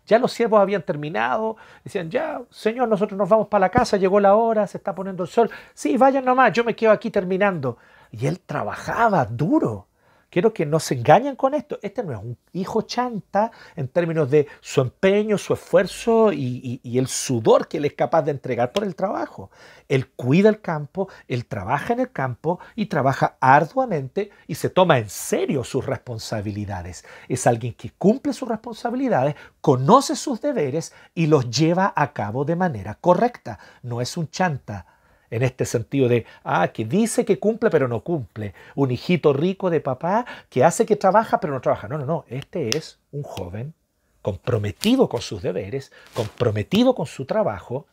[0.06, 4.18] Ya los siervos habían terminado, decían, ya, Señor, nosotros nos vamos para la casa, llegó
[4.18, 5.50] la hora, se está poniendo el sol.
[5.74, 7.78] Sí, vayan nomás, yo me quedo aquí terminando.
[8.10, 9.86] Y él trabajaba duro.
[10.32, 11.78] Quiero que no se engañen con esto.
[11.82, 17.06] Este no es un hijo chanta en términos de su empeño, su esfuerzo y, el
[17.06, 19.50] sudor que él es capaz de entregar por el trabajo.
[19.90, 24.96] Él cuida el campo, él trabaja en el campo y trabaja arduamente y se toma
[24.96, 27.04] en serio sus responsabilidades.
[27.28, 32.56] Es alguien que cumple sus responsabilidades, conoce sus deberes y los lleva a cabo de
[32.56, 33.58] manera correcta.
[33.82, 34.86] No es un chanta
[35.32, 39.70] en este sentido de, ah, que dice que cumple pero no cumple, un hijito rico
[39.70, 41.88] de papá que hace que trabaja pero no trabaja.
[41.88, 43.72] No, no, no, este es un joven
[44.20, 47.86] comprometido con sus deberes, comprometido con su trabajo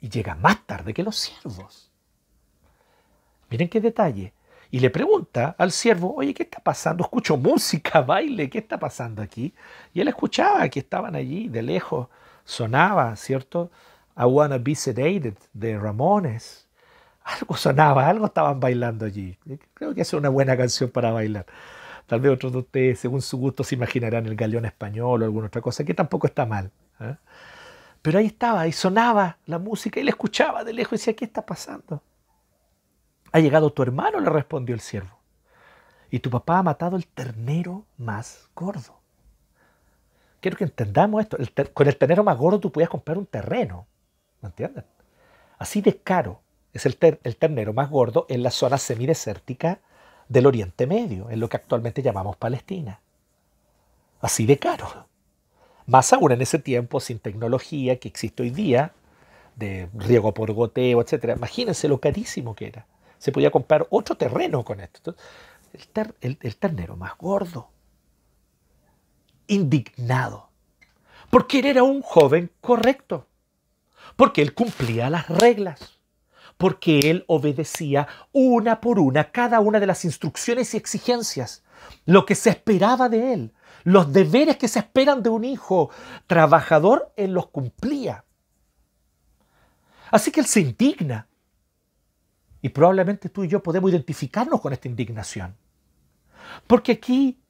[0.00, 1.92] y llega más tarde que los siervos.
[3.50, 4.32] Miren qué detalle.
[4.72, 7.04] Y le pregunta al siervo, oye, ¿qué está pasando?
[7.04, 9.54] Escucho música, baile, ¿qué está pasando aquí?
[9.92, 12.08] Y él escuchaba que estaban allí, de lejos,
[12.44, 13.70] sonaba, ¿cierto?
[14.16, 16.63] I Wanna Be Sedated de Ramones.
[17.24, 19.38] Algo sonaba, algo estaban bailando allí.
[19.72, 21.46] Creo que es una buena canción para bailar.
[22.06, 25.46] Tal vez otros de ustedes, según su gusto, se imaginarán el galeón español o alguna
[25.46, 26.70] otra cosa, que tampoco está mal.
[27.00, 27.16] ¿eh?
[28.02, 31.24] Pero ahí estaba, ahí sonaba la música y él escuchaba de lejos y decía, ¿qué
[31.24, 32.02] está pasando?
[33.32, 35.18] Ha llegado tu hermano, le respondió el siervo.
[36.10, 39.00] Y tu papá ha matado el ternero más gordo.
[40.40, 41.38] Quiero que entendamos esto.
[41.72, 43.86] con el ternero más gordo tú podías comprar un terreno.
[44.42, 44.84] ¿Me entienden?
[45.58, 46.43] Así de caro
[46.74, 49.78] es el, ternero más gordo en la zona semidesértica
[50.28, 53.00] del Oriente Medio, en lo que actualmente llamamos Palestina.
[54.20, 55.06] Así de caro.
[55.86, 58.92] Más aún en ese tiempo, sin tecnología que existe hoy día,
[59.54, 61.36] de riego por goteo, etc.
[61.36, 62.86] Imagínense lo carísimo que era.
[63.18, 65.14] Se podía comprar otro terreno con esto.
[66.20, 67.70] el, el ternero más gordo,
[69.46, 70.48] indignado,
[71.30, 73.28] porque él era un joven correcto,
[74.16, 75.93] porque él cumplía las reglas
[76.56, 81.64] porque él obedecía una por una cada una de las instrucciones y exigencias,
[82.06, 85.90] lo que se esperaba de él, los deberes que se esperan de un hijo
[86.26, 88.24] trabajador, él los cumplía.
[90.10, 91.28] Así que él se indigna.
[92.62, 95.54] Y probablemente tú y yo podemos identificarnos con esta indignación.
[96.66, 97.43] Porque aquí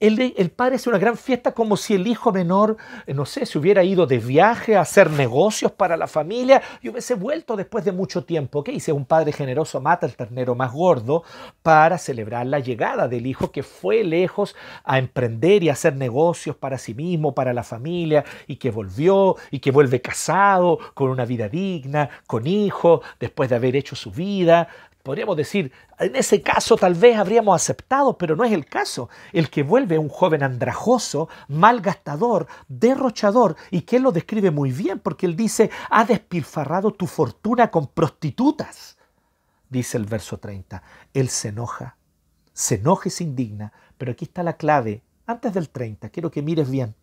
[0.00, 3.58] el, padre hace una gran fiesta como si el hijo menor, eh, no sé, se
[3.58, 7.92] hubiera ido de viaje a hacer negocios para la familia y hubiese vuelto después de
[7.92, 8.64] mucho tiempo.
[8.64, 8.92] ¿Qué dice?
[8.92, 11.22] Un padre generoso mata el ternero más gordo
[11.62, 16.78] para celebrar la llegada del hijo que fue lejos a emprender y hacer negocios para
[16.78, 21.48] sí mismo, para la familia, y que volvió y que vuelve casado, con una vida
[21.48, 24.68] digna, con hijo, después de haber hecho su vida,
[25.02, 29.08] Podríamos decir, en ese caso tal vez habríamos aceptado, pero no es el caso.
[29.32, 34.98] El que vuelve un joven andrajoso, malgastador, derrochador, y que él lo describe muy bien,
[34.98, 38.98] porque él dice, ha despilfarrado tu fortuna con prostitutas,
[39.70, 40.82] dice el verso 30.
[41.14, 41.96] Él se enoja,
[42.52, 46.42] se enoja y se indigna, pero aquí está la clave, antes del 30, quiero que
[46.42, 46.94] mires bien.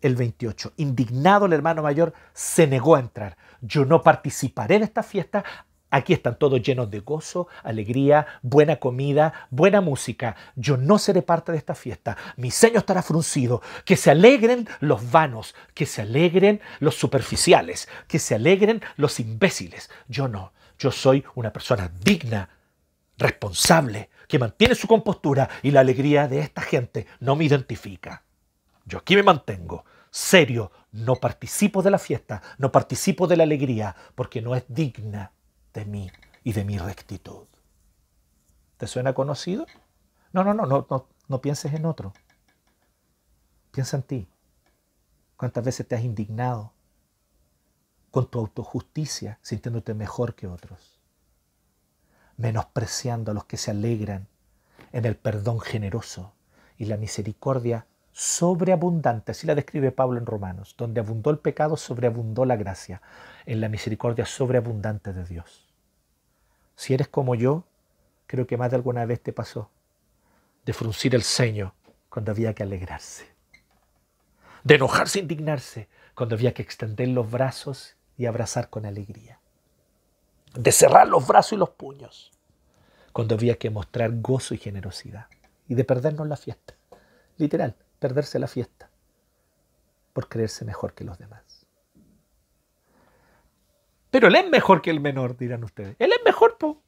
[0.00, 3.36] El 28, indignado el hermano mayor, se negó a entrar.
[3.60, 5.44] Yo no participaré en esta fiesta
[5.90, 10.36] Aquí están todos llenos de gozo, alegría, buena comida, buena música.
[10.54, 12.16] Yo no seré parte de esta fiesta.
[12.36, 13.60] Mi ceño estará fruncido.
[13.84, 19.90] Que se alegren los vanos, que se alegren los superficiales, que se alegren los imbéciles.
[20.06, 20.52] Yo no.
[20.78, 22.48] Yo soy una persona digna,
[23.18, 28.22] responsable, que mantiene su compostura y la alegría de esta gente no me identifica.
[28.86, 33.94] Yo aquí me mantengo, serio, no participo de la fiesta, no participo de la alegría,
[34.14, 35.32] porque no es digna
[35.80, 36.10] de mí
[36.44, 37.46] y de mi rectitud.
[38.76, 39.66] ¿Te suena conocido?
[40.32, 42.12] No, no, no, no, no, no pienses en otro.
[43.72, 44.28] Piensa en ti.
[45.36, 46.72] ¿Cuántas veces te has indignado
[48.10, 51.00] con tu autojusticia, sintiéndote mejor que otros?
[52.36, 54.28] Menospreciando a los que se alegran
[54.92, 56.34] en el perdón generoso
[56.76, 62.44] y la misericordia sobreabundante, así la describe Pablo en Romanos, donde abundó el pecado, sobreabundó
[62.44, 63.00] la gracia,
[63.46, 65.69] en la misericordia sobreabundante de Dios.
[66.80, 67.64] Si eres como yo,
[68.26, 69.68] creo que más de alguna vez te pasó
[70.64, 71.74] de fruncir el ceño
[72.08, 73.28] cuando había que alegrarse,
[74.64, 79.40] de enojarse e indignarse cuando había que extender los brazos y abrazar con alegría,
[80.54, 82.32] de cerrar los brazos y los puños
[83.12, 85.26] cuando había que mostrar gozo y generosidad
[85.68, 86.76] y de perdernos la fiesta,
[87.36, 88.88] literal perderse la fiesta
[90.14, 91.49] por creerse mejor que los demás.
[94.10, 95.96] Pero él es mejor que el menor, dirán ustedes.
[95.98, 96.82] Él es mejor, po.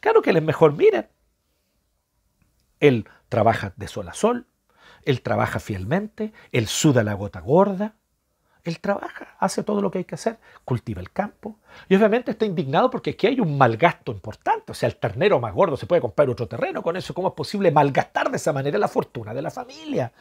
[0.00, 1.08] Claro que él es mejor, miren.
[2.78, 4.46] Él trabaja de sol a sol,
[5.02, 7.96] él trabaja fielmente, él suda la gota gorda,
[8.64, 11.58] él trabaja, hace todo lo que hay que hacer, cultiva el campo.
[11.88, 14.72] Y obviamente está indignado porque aquí hay un malgasto importante.
[14.72, 17.14] O sea, el ternero más gordo se puede comprar otro terreno con eso.
[17.14, 20.12] ¿Cómo es posible malgastar de esa manera la fortuna de la familia?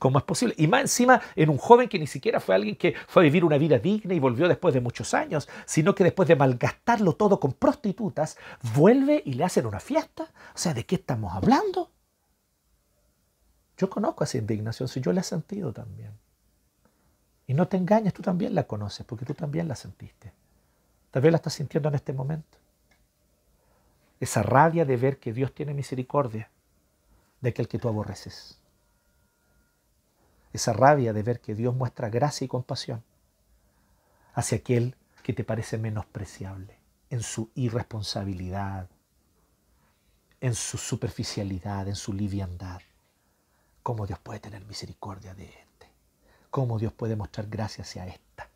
[0.00, 0.54] ¿Cómo es posible?
[0.56, 3.44] Y más encima en un joven que ni siquiera fue alguien que fue a vivir
[3.44, 7.38] una vida digna y volvió después de muchos años, sino que después de malgastarlo todo
[7.38, 8.38] con prostitutas,
[8.74, 10.24] vuelve y le hacen una fiesta.
[10.54, 11.90] O sea, ¿de qué estamos hablando?
[13.76, 16.12] Yo conozco esa indignación, si yo la he sentido también.
[17.46, 20.32] Y no te engañes, tú también la conoces, porque tú también la sentiste.
[21.10, 22.56] Tal vez la estás sintiendo en este momento.
[24.18, 26.50] Esa rabia de ver que Dios tiene misericordia
[27.42, 28.60] de aquel que tú aborreces.
[30.52, 33.02] Esa rabia de ver que Dios muestra gracia y compasión
[34.34, 36.78] hacia aquel que te parece menospreciable
[37.10, 38.88] en su irresponsabilidad,
[40.40, 42.80] en su superficialidad, en su liviandad.
[43.82, 45.88] ¿Cómo Dios puede tener misericordia de este?
[46.50, 48.48] ¿Cómo Dios puede mostrar gracia hacia esta?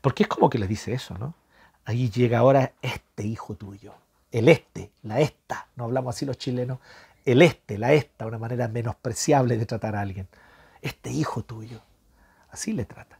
[0.00, 1.34] Porque es como que le dice eso, ¿no?
[1.84, 3.94] Ahí llega ahora este hijo tuyo,
[4.30, 6.78] el este, la esta, no hablamos así los chilenos,
[7.24, 10.28] el este, la esta, una manera menospreciable de tratar a alguien.
[10.82, 11.80] Este hijo tuyo,
[12.50, 13.18] así le trata.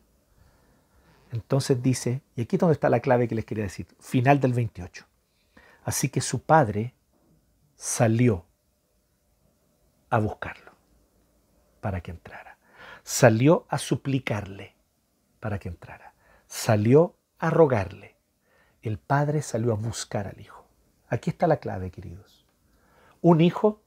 [1.33, 4.53] Entonces dice, y aquí es donde está la clave que les quería decir, final del
[4.53, 5.07] 28.
[5.85, 6.95] Así que su padre
[7.77, 8.45] salió
[10.11, 10.73] a buscarlo
[11.81, 12.59] para que entrara.
[13.03, 14.77] Salió a suplicarle
[15.41, 16.15] para que entrara.
[16.47, 18.17] Salió a rogarle.
[18.83, 20.67] El padre salió a buscar al hijo.
[21.09, 22.47] Aquí está la clave, queridos.
[23.21, 23.82] Un hijo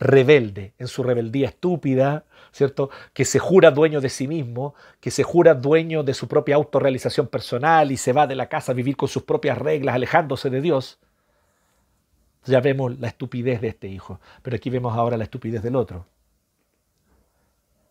[0.00, 2.90] rebelde, en su rebeldía estúpida, ¿cierto?
[3.12, 7.28] Que se jura dueño de sí mismo, que se jura dueño de su propia autorrealización
[7.28, 10.62] personal y se va de la casa a vivir con sus propias reglas, alejándose de
[10.62, 10.98] Dios.
[12.46, 16.06] Ya vemos la estupidez de este hijo, pero aquí vemos ahora la estupidez del otro,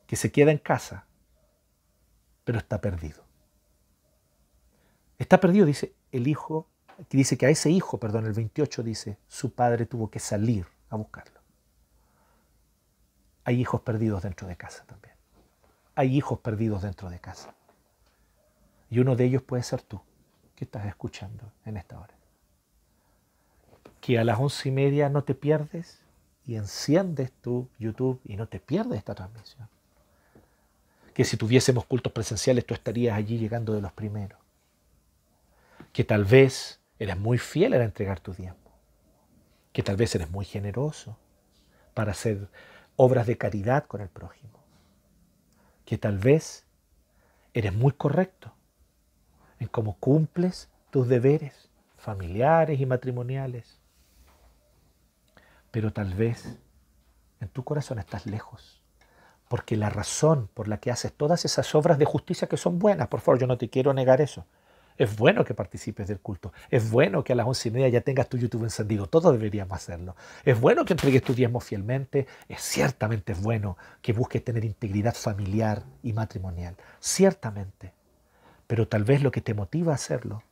[0.08, 1.06] que se queda en casa,
[2.44, 3.24] pero está perdido.
[5.20, 6.68] Está perdido, dice el hijo,
[7.12, 10.96] dice que a ese hijo, perdón, el 28 dice, su padre tuvo que salir a
[10.96, 11.39] buscarlo
[13.50, 15.16] hay hijos perdidos dentro de casa también.
[15.96, 17.56] Hay hijos perdidos dentro de casa.
[18.92, 20.00] Y uno de ellos puede ser tú,
[20.56, 22.14] que estás escuchando en esta hora.
[24.02, 26.00] Que a las once y media no te pierdes
[26.46, 29.68] y enciendes tu YouTube y no te pierdes esta transmisión.
[31.16, 34.38] Que si tuviésemos cultos presenciales tú estarías allí llegando de los primeros.
[35.92, 38.70] Que tal vez eres muy fiel a entregar tu tiempo.
[39.74, 41.18] Que tal vez eres muy generoso
[41.96, 42.48] para hacer
[43.02, 44.60] obras de caridad con el prójimo.
[45.86, 46.66] Que tal vez
[47.54, 48.52] eres muy correcto
[49.58, 53.80] en cómo cumples tus deberes familiares y matrimoniales.
[55.72, 56.60] Pero tal vez
[57.40, 58.82] en tu corazón estás lejos.
[59.48, 63.08] Porque la razón por la que haces todas esas obras de justicia que son buenas,
[63.08, 64.46] por favor, yo no te quiero negar eso,
[65.00, 66.52] es bueno que participes del culto.
[66.70, 69.08] Es bueno que a las once y media ya tengas tu YouTube encendido.
[69.08, 70.14] Todos deberíamos hacerlo.
[70.44, 72.28] Es bueno que entregues tu diezmo fielmente.
[72.50, 76.76] Es ciertamente bueno que busques tener integridad familiar y matrimonial.
[77.00, 77.94] Ciertamente.
[78.68, 80.44] Pero tal vez lo que te motiva a hacerlo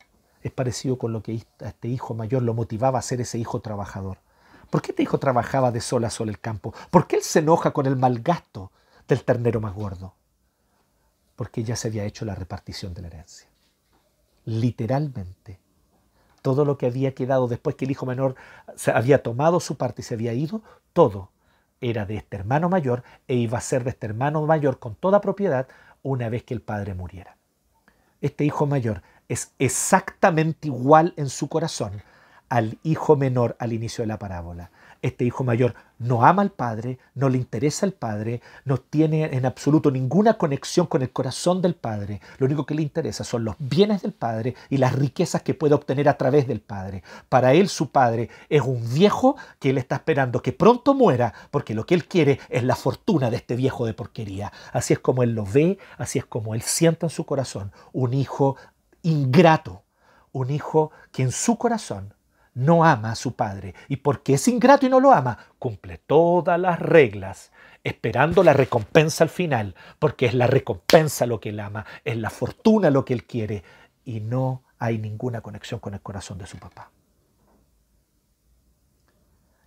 [0.42, 3.60] es parecido con lo que a este hijo mayor lo motivaba a ser ese hijo
[3.60, 4.16] trabajador.
[4.70, 6.72] ¿Por qué este hijo trabajaba de sol a sol el campo?
[6.90, 8.72] ¿Por qué él se enoja con el mal gasto
[9.08, 10.14] del ternero más gordo?
[11.36, 13.47] Porque ya se había hecho la repartición de la herencia
[14.48, 15.60] literalmente.
[16.40, 18.34] Todo lo que había quedado después que el hijo menor
[18.76, 20.62] se había tomado su parte y se había ido,
[20.94, 21.30] todo
[21.82, 25.20] era de este hermano mayor e iba a ser de este hermano mayor con toda
[25.20, 25.68] propiedad
[26.02, 27.36] una vez que el padre muriera.
[28.22, 32.02] Este hijo mayor es exactamente igual en su corazón
[32.48, 34.70] al hijo menor al inicio de la parábola
[35.02, 39.46] este hijo mayor no ama al padre, no le interesa al padre, no tiene en
[39.46, 42.20] absoluto ninguna conexión con el corazón del padre.
[42.38, 45.74] Lo único que le interesa son los bienes del padre y las riquezas que puede
[45.74, 47.02] obtener a través del padre.
[47.28, 51.74] Para él su padre es un viejo que él está esperando que pronto muera porque
[51.74, 54.52] lo que él quiere es la fortuna de este viejo de porquería.
[54.72, 58.14] Así es como él lo ve, así es como él sienta en su corazón un
[58.14, 58.56] hijo
[59.02, 59.82] ingrato,
[60.32, 62.14] un hijo que en su corazón
[62.58, 66.58] no ama a su padre y porque es ingrato y no lo ama, cumple todas
[66.58, 67.52] las reglas
[67.84, 72.30] esperando la recompensa al final, porque es la recompensa lo que él ama, es la
[72.30, 73.62] fortuna lo que él quiere
[74.04, 76.90] y no hay ninguna conexión con el corazón de su papá.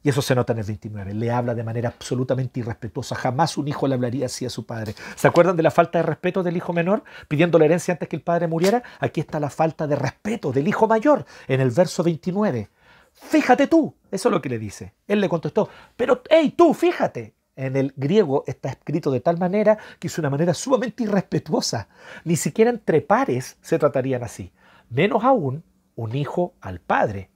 [0.03, 1.13] Y eso se nota en el 29.
[1.13, 3.15] Le habla de manera absolutamente irrespetuosa.
[3.15, 4.95] Jamás un hijo le hablaría así a su padre.
[5.15, 8.15] ¿Se acuerdan de la falta de respeto del hijo menor pidiendo la herencia antes que
[8.15, 8.81] el padre muriera?
[8.99, 12.69] Aquí está la falta de respeto del hijo mayor en el verso 29.
[13.13, 14.93] Fíjate tú, eso es lo que le dice.
[15.07, 17.35] Él le contestó, pero hey, tú, fíjate.
[17.55, 21.89] En el griego está escrito de tal manera que es una manera sumamente irrespetuosa.
[22.23, 24.51] Ni siquiera entre pares se tratarían así.
[24.89, 25.63] Menos aún
[25.95, 27.29] un hijo al padre.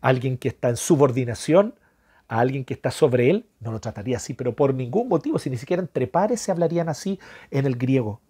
[0.00, 1.74] Alguien que está en subordinación
[2.28, 5.50] a alguien que está sobre él, no lo trataría así, pero por ningún motivo, si
[5.50, 7.18] ni siquiera entre pares se hablarían así
[7.50, 8.20] en el griego.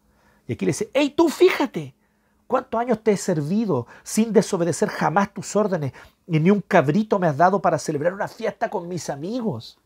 [0.46, 1.94] Y aquí le dice, hey, tú fíjate,
[2.50, 5.92] ¿Cuántos años te he servido sin desobedecer jamás tus órdenes?
[6.26, 9.78] Y ni un cabrito me has dado para celebrar una fiesta con mis amigos.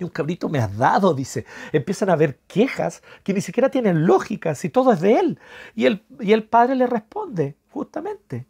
[0.00, 1.46] Y un cabrito me has dado, dice.
[1.70, 5.38] Empiezan a haber quejas que ni siquiera tienen lógica, si todo es de él.
[5.76, 8.48] Y el, y el padre le responde, justamente,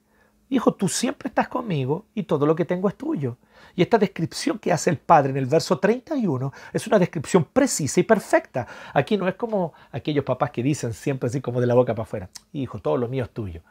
[0.48, 3.36] hijo, tú siempre estás conmigo y todo lo que tengo es tuyo.
[3.76, 8.00] Y esta descripción que hace el padre en el verso 31 es una descripción precisa
[8.00, 8.66] y perfecta.
[8.92, 12.04] Aquí no es como aquellos papás que dicen siempre así como de la boca para
[12.04, 13.62] afuera, hijo, todo lo mío es tuyo.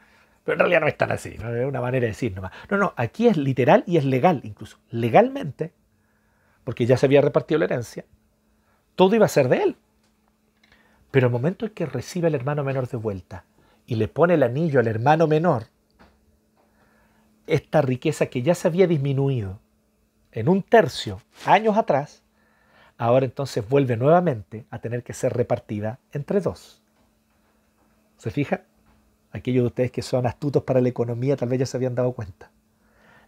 [0.43, 1.55] Pero en realidad no es tan así, ¿no?
[1.55, 2.51] es una manera de decir nomás.
[2.69, 4.77] No, no, aquí es literal y es legal incluso.
[4.89, 5.71] Legalmente
[6.63, 8.05] porque ya se había repartido la herencia,
[8.95, 9.75] todo iba a ser de él.
[11.11, 13.45] Pero el momento en que recibe al hermano menor de vuelta
[13.85, 15.67] y le pone el anillo al hermano menor,
[17.45, 19.59] esta riqueza que ya se había disminuido
[20.33, 22.23] en un tercio años atrás,
[22.97, 26.81] ahora entonces vuelve nuevamente a tener que ser repartida entre dos.
[28.17, 28.61] ¿Se fija?
[29.31, 32.13] Aquellos de ustedes que son astutos para la economía tal vez ya se habían dado
[32.13, 32.51] cuenta.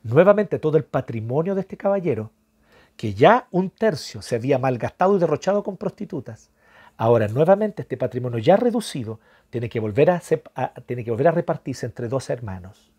[0.04, 2.32] Nuevamente todo el patrimonio de este caballero
[2.96, 6.50] que ya un tercio se había malgastado y derrochado con prostitutas,
[6.98, 10.22] ahora nuevamente este patrimonio ya reducido tiene que volver a,
[10.86, 12.92] tiene que volver a repartirse entre dos hermanos.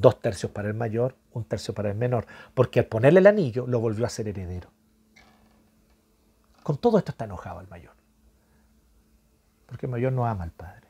[0.00, 3.66] Dos tercios para el mayor, un tercio para el menor, porque al ponerle el anillo
[3.66, 4.70] lo volvió a ser heredero.
[6.62, 7.92] Con todo esto está enojado el mayor,
[9.66, 10.88] porque el mayor no ama al padre.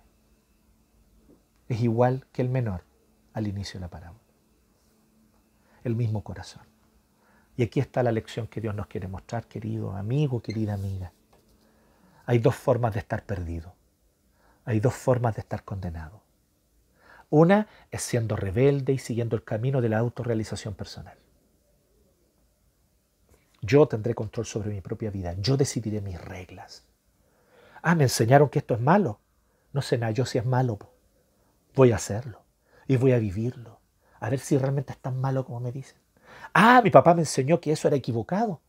[1.69, 2.85] Es igual que el menor
[3.33, 4.21] al inicio de la parábola.
[5.83, 6.63] El mismo corazón.
[7.57, 11.13] Y aquí está la lección que Dios nos quiere mostrar, querido amigo, querida amiga.
[12.27, 13.75] Hay dos formas de estar perdido.
[14.65, 16.23] Hay dos formas de estar condenado.
[17.31, 21.16] Una es siendo rebelde y siguiendo el camino de la autorrealización personal.
[23.62, 25.35] Yo tendré control sobre mi propia vida.
[25.39, 26.85] Yo decidiré mis reglas.
[27.83, 29.20] Ah, me enseñaron que esto es malo.
[29.72, 30.78] No sé nada yo si es malo.
[31.74, 32.43] Voy a hacerlo
[32.89, 33.78] y voy a vivirlo.
[34.18, 35.97] A ver si realmente es tan malo como me dicen.
[36.53, 38.61] Ah, mi papá me enseñó que eso era equivocado.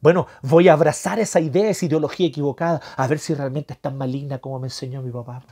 [0.00, 3.96] Bueno, voy a abrazar esa idea, esa ideología equivocada, a ver si realmente es tan
[3.96, 5.42] maligna como me enseñó mi papá.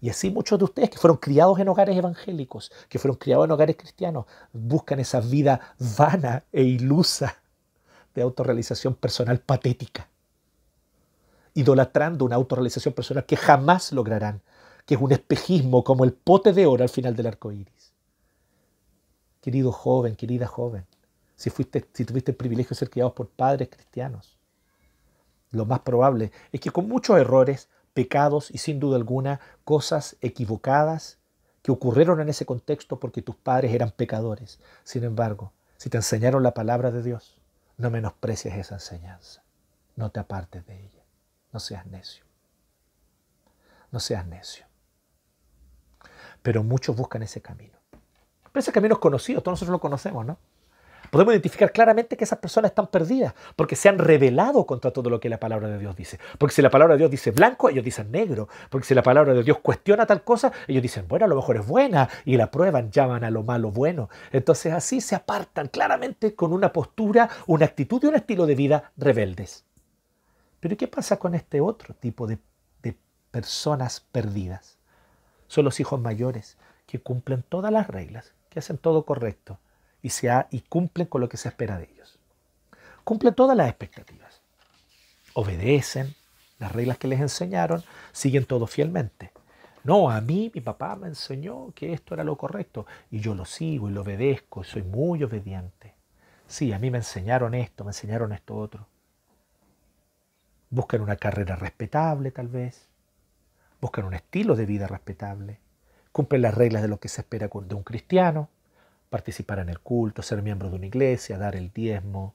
[0.00, 3.50] Y así muchos de ustedes que fueron criados en hogares evangélicos, que fueron criados en
[3.50, 7.36] hogares cristianos, buscan esa vida vana e ilusa
[8.14, 10.08] de autorrealización personal patética,
[11.54, 14.40] idolatrando una autorrealización personal que jamás lograrán,
[14.86, 17.78] que es un espejismo como el pote de oro al final del arco iris
[19.40, 20.84] querido joven, querida joven,
[21.34, 24.38] si, fuiste, si tuviste el privilegio de ser criado por padres cristianos.
[25.50, 27.68] Lo más probable es que con muchos errores,
[27.98, 31.18] pecados y sin duda alguna cosas equivocadas
[31.62, 34.60] que ocurrieron en ese contexto porque tus padres eran pecadores.
[34.84, 37.38] Sin embargo, si te enseñaron la palabra de Dios,
[37.76, 39.42] no menosprecies esa enseñanza.
[39.96, 41.02] No te apartes de ella.
[41.52, 42.24] No seas necio.
[43.90, 44.64] No seas necio.
[46.40, 47.80] Pero muchos buscan ese camino.
[48.52, 50.38] Pero ese camino es conocido, todos nosotros lo conocemos, ¿no?
[51.10, 55.20] Podemos identificar claramente que esas personas están perdidas porque se han rebelado contra todo lo
[55.20, 56.18] que la palabra de Dios dice.
[56.38, 58.48] Porque si la palabra de Dios dice blanco, ellos dicen negro.
[58.70, 61.56] Porque si la palabra de Dios cuestiona tal cosa, ellos dicen, bueno, a lo mejor
[61.56, 64.10] es buena y la prueban, llaman a lo malo bueno.
[64.32, 68.92] Entonces así se apartan claramente con una postura, una actitud y un estilo de vida
[68.96, 69.64] rebeldes.
[70.60, 72.38] Pero ¿qué pasa con este otro tipo de,
[72.82, 72.96] de
[73.30, 74.78] personas perdidas?
[75.46, 79.58] Son los hijos mayores que cumplen todas las reglas, que hacen todo correcto
[80.02, 82.18] y, se y cumplen con lo que se espera de ellos.
[83.04, 84.40] Cumplen todas las expectativas.
[85.34, 86.14] Obedecen
[86.58, 87.82] las reglas que les enseñaron,
[88.12, 89.32] siguen todo fielmente.
[89.84, 93.44] No, a mí mi papá me enseñó que esto era lo correcto y yo lo
[93.44, 95.94] sigo y lo obedezco, soy muy obediente.
[96.46, 98.86] Sí, a mí me enseñaron esto, me enseñaron esto otro.
[100.70, 102.88] Buscan una carrera respetable tal vez,
[103.80, 105.60] buscan un estilo de vida respetable,
[106.12, 108.48] cumplen las reglas de lo que se espera de un cristiano,
[109.10, 112.34] participar en el culto, ser miembro de una iglesia, dar el diezmo,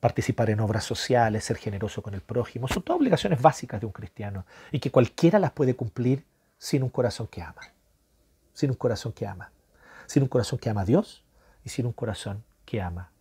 [0.00, 2.68] participar en obras sociales, ser generoso con el prójimo.
[2.68, 6.24] Son todas obligaciones básicas de un cristiano y que cualquiera las puede cumplir
[6.58, 7.62] sin un corazón que ama.
[8.52, 9.50] Sin un corazón que ama.
[10.06, 11.22] Sin un corazón que ama a Dios
[11.64, 13.12] y sin un corazón que ama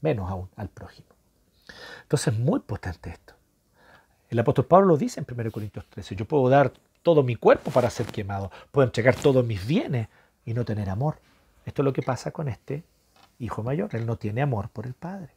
[0.00, 1.08] menos aún al prójimo.
[2.02, 3.34] Entonces es muy potente esto.
[4.30, 7.70] El apóstol Pablo lo dice en 1 Corintios 13, yo puedo dar todo mi cuerpo
[7.70, 10.08] para ser quemado, puedo entregar todos mis bienes
[10.44, 11.18] y no tener amor.
[11.68, 12.82] Esto es lo que pasa con este
[13.38, 15.28] hijo mayor, él no tiene amor por el padre.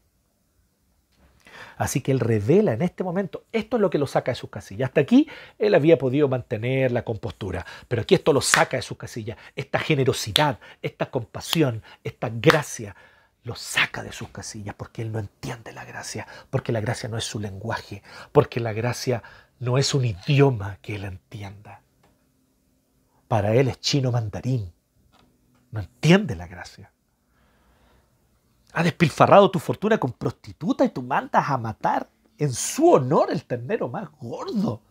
[1.75, 4.49] Así que él revela en este momento, esto es lo que lo saca de sus
[4.49, 4.89] casillas.
[4.89, 5.27] Hasta aquí
[5.59, 9.37] él había podido mantener la compostura, pero aquí esto lo saca de sus casillas.
[9.57, 12.95] Esta generosidad, esta compasión, esta gracia,
[13.43, 17.17] lo saca de sus casillas porque él no entiende la gracia, porque la gracia no
[17.17, 19.21] es su lenguaje, porque la gracia
[19.59, 21.81] no es un idioma que él entienda.
[23.27, 24.71] Para él es chino mandarín.
[25.71, 26.91] No entiende la gracia.
[28.73, 33.43] Ha despilfarrado tu fortuna con prostituta y tú mandas a matar en su honor el
[33.45, 34.81] ternero más gordo.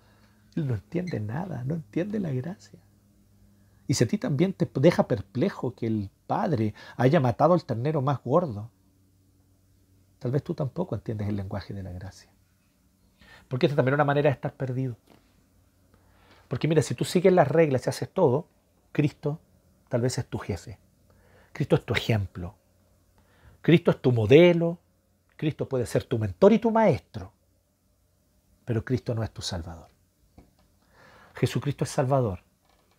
[0.54, 2.78] Él no entiende nada, no entiende la gracia.
[3.86, 8.02] Y si a ti también te deja perplejo que el padre haya matado al ternero
[8.02, 8.70] más gordo,
[10.18, 12.30] tal vez tú tampoco entiendes el lenguaje de la gracia.
[13.48, 14.96] Porque esta también es una manera de estar perdido.
[16.46, 18.46] Porque mira, si tú sigues las reglas y haces todo,
[18.92, 19.40] Cristo
[19.90, 20.78] tal vez es tu jefe.
[21.52, 22.54] Cristo es tu ejemplo.
[23.60, 24.78] Cristo es tu modelo.
[25.36, 27.32] Cristo puede ser tu mentor y tu maestro.
[28.64, 29.88] Pero Cristo no es tu salvador.
[31.34, 32.42] Jesucristo es salvador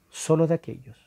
[0.10, 0.98] solo de aquellos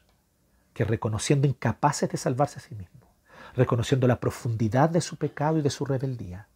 [0.72, 3.09] que reconociendo incapaces de salvarse a sí mismos,
[3.55, 6.49] reconociendo la profundidad de su pecado y de su rebeldía,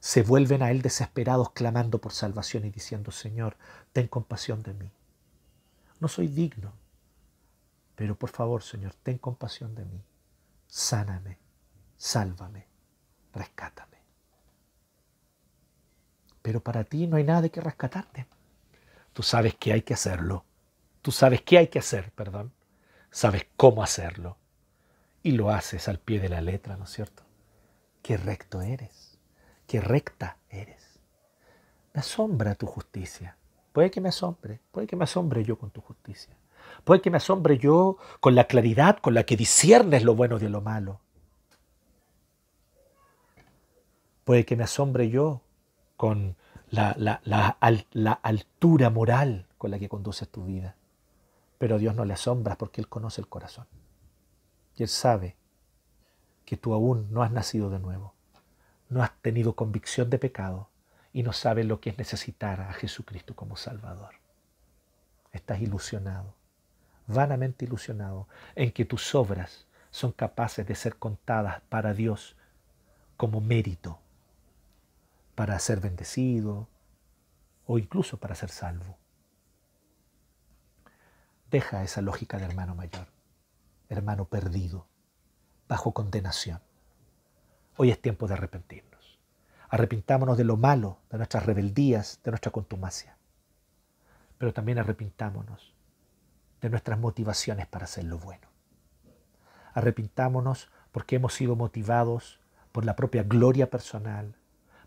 [0.00, 3.56] se vuelven a Él desesperados clamando por salvación y diciendo, Señor,
[3.92, 4.90] ten compasión de mí.
[6.00, 6.72] No soy digno,
[8.00, 10.02] pero por favor, Señor, ten compasión de mí.
[10.66, 11.36] Sáname,
[11.98, 12.66] sálvame,
[13.34, 13.98] rescátame.
[16.40, 18.26] Pero para ti no hay nada de que rescatarte.
[19.12, 20.46] Tú sabes que hay que hacerlo.
[21.02, 22.54] Tú sabes qué hay que hacer, perdón.
[23.10, 24.38] Sabes cómo hacerlo.
[25.22, 27.24] Y lo haces al pie de la letra, ¿no es cierto?
[28.00, 29.18] Qué recto eres.
[29.66, 31.00] Qué recta eres.
[31.92, 33.36] Me asombra tu justicia.
[33.74, 34.58] Puede que me asombre.
[34.70, 36.39] Puede que me asombre yo con tu justicia.
[36.84, 40.48] Puede que me asombre yo con la claridad con la que disiernes lo bueno de
[40.48, 41.00] lo malo.
[44.24, 45.42] Puede que me asombre yo
[45.96, 46.36] con
[46.70, 50.76] la, altura moral con la que conduces tu vida.
[51.58, 53.66] Pero a Dios no le asombra porque Él conoce el corazón.
[54.76, 55.36] Y Él sabe
[56.44, 58.14] que tú aún no has nacido de nuevo,
[58.88, 60.68] no has tenido convicción de pecado
[61.12, 64.14] y no sabes lo que es necesitar a Jesucristo como Salvador.
[65.32, 66.34] Estás ilusionado,
[67.12, 72.36] vanamente ilusionado, en que tus obras son capaces de ser contadas para Dios
[73.16, 74.00] como mérito
[75.40, 76.68] para ser bendecido
[77.64, 78.98] o incluso para ser salvo.
[81.50, 83.06] Deja esa lógica de hermano mayor,
[83.88, 84.86] hermano perdido,
[85.66, 86.60] bajo condenación.
[87.78, 89.18] Hoy es tiempo de arrepentirnos.
[89.70, 93.16] Arrepintámonos de lo malo, de nuestras rebeldías, de nuestra contumacia.
[94.36, 95.69] Pero también arrepintámonos
[96.60, 98.48] de nuestras motivaciones para hacer lo bueno.
[99.74, 102.40] Arrepintámonos porque hemos sido motivados
[102.72, 104.34] por la propia gloria personal,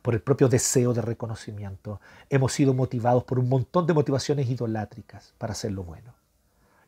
[0.01, 2.01] por el propio deseo de reconocimiento.
[2.29, 6.13] Hemos sido motivados por un montón de motivaciones idolátricas para hacer lo bueno.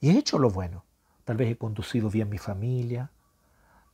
[0.01, 0.83] Y he hecho lo bueno.
[1.23, 3.09] Tal vez he conducido bien mi familia,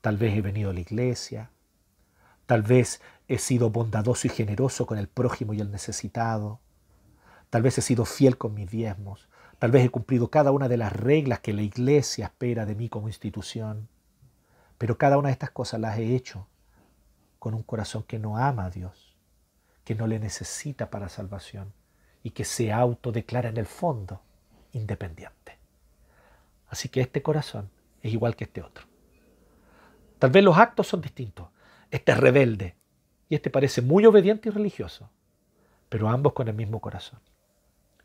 [0.02, 1.52] tal vez he venido a la iglesia,
[2.46, 6.60] tal vez he sido bondadoso y generoso con el prójimo y el necesitado,
[7.50, 9.30] tal vez he sido fiel con mis diezmos,
[9.62, 12.90] tal vez he cumplido cada una de las reglas que la iglesia espera de mí
[12.90, 13.90] como institución,
[14.80, 16.48] pero cada una de estas cosas las he hecho
[17.38, 19.12] con un corazón que no ama a Dios
[19.84, 21.74] que no le necesita para salvación
[22.24, 24.22] y que se autodeclara en el fondo
[24.74, 25.60] independiente.
[26.70, 27.70] Así que este corazón
[28.02, 28.86] es igual que este otro.
[30.18, 31.50] Tal vez los actos son distintos.
[31.92, 32.76] Este es rebelde
[33.30, 35.12] y este parece muy obediente y religioso,
[35.90, 37.20] pero ambos con el mismo corazón.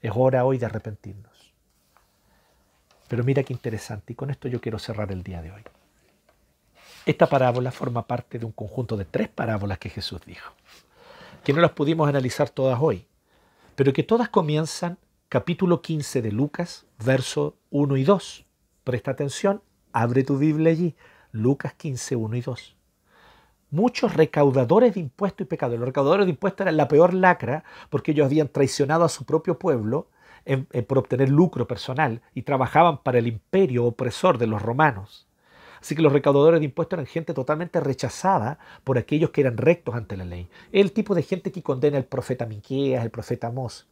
[0.01, 1.36] Es hora hoy de arrepentirnos.
[3.09, 5.63] Pero mira qué interesante, y con esto yo quiero cerrar el día de hoy.
[7.05, 10.53] Esta parábola forma parte de un conjunto de tres parábolas que Jesús dijo
[11.47, 13.07] que no las pudimos analizar todas hoy,
[13.77, 14.99] pero que todas comienzan
[15.29, 18.45] capítulo 15 de Lucas, verso 1 y 2.
[18.83, 20.97] Presta atención, abre tu Biblia allí,
[21.31, 22.77] Lucas 15, 1 y 2.
[23.71, 28.11] Muchos recaudadores de impuestos y pecadores, los recaudadores de impuestos eran la peor lacra porque
[28.11, 30.09] ellos habían traicionado a su propio pueblo
[30.87, 35.27] por obtener lucro personal y trabajaban para el imperio opresor de los romanos.
[35.81, 39.95] Así que los recaudadores de impuestos eran gente totalmente rechazada por aquellos que eran rectos
[39.95, 40.49] ante la ley.
[40.73, 43.87] El tipo de gente que condena el profeta Miqueas, el profeta Amós.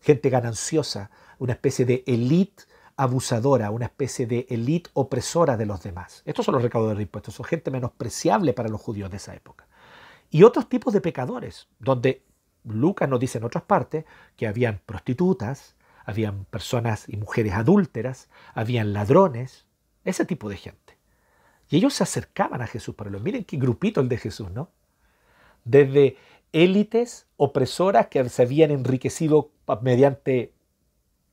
[0.00, 2.64] Gente gananciosa, una especie de élite
[2.96, 6.22] abusadora, una especie de élite opresora de los demás.
[6.24, 9.66] Estos son los recaudadores de impuestos, son gente menospreciable para los judíos de esa época.
[10.30, 12.24] Y otros tipos de pecadores, donde
[12.64, 14.04] Lucas nos dice en otras partes
[14.36, 15.76] que habían prostitutas,
[16.08, 19.66] habían personas y mujeres adúlteras, habían ladrones,
[20.04, 20.96] ese tipo de gente.
[21.68, 23.20] Y ellos se acercaban a Jesús para lo.
[23.20, 24.70] Miren qué grupito el de Jesús, ¿no?
[25.64, 26.16] Desde
[26.52, 29.50] élites opresoras que se habían enriquecido
[29.82, 30.54] mediante,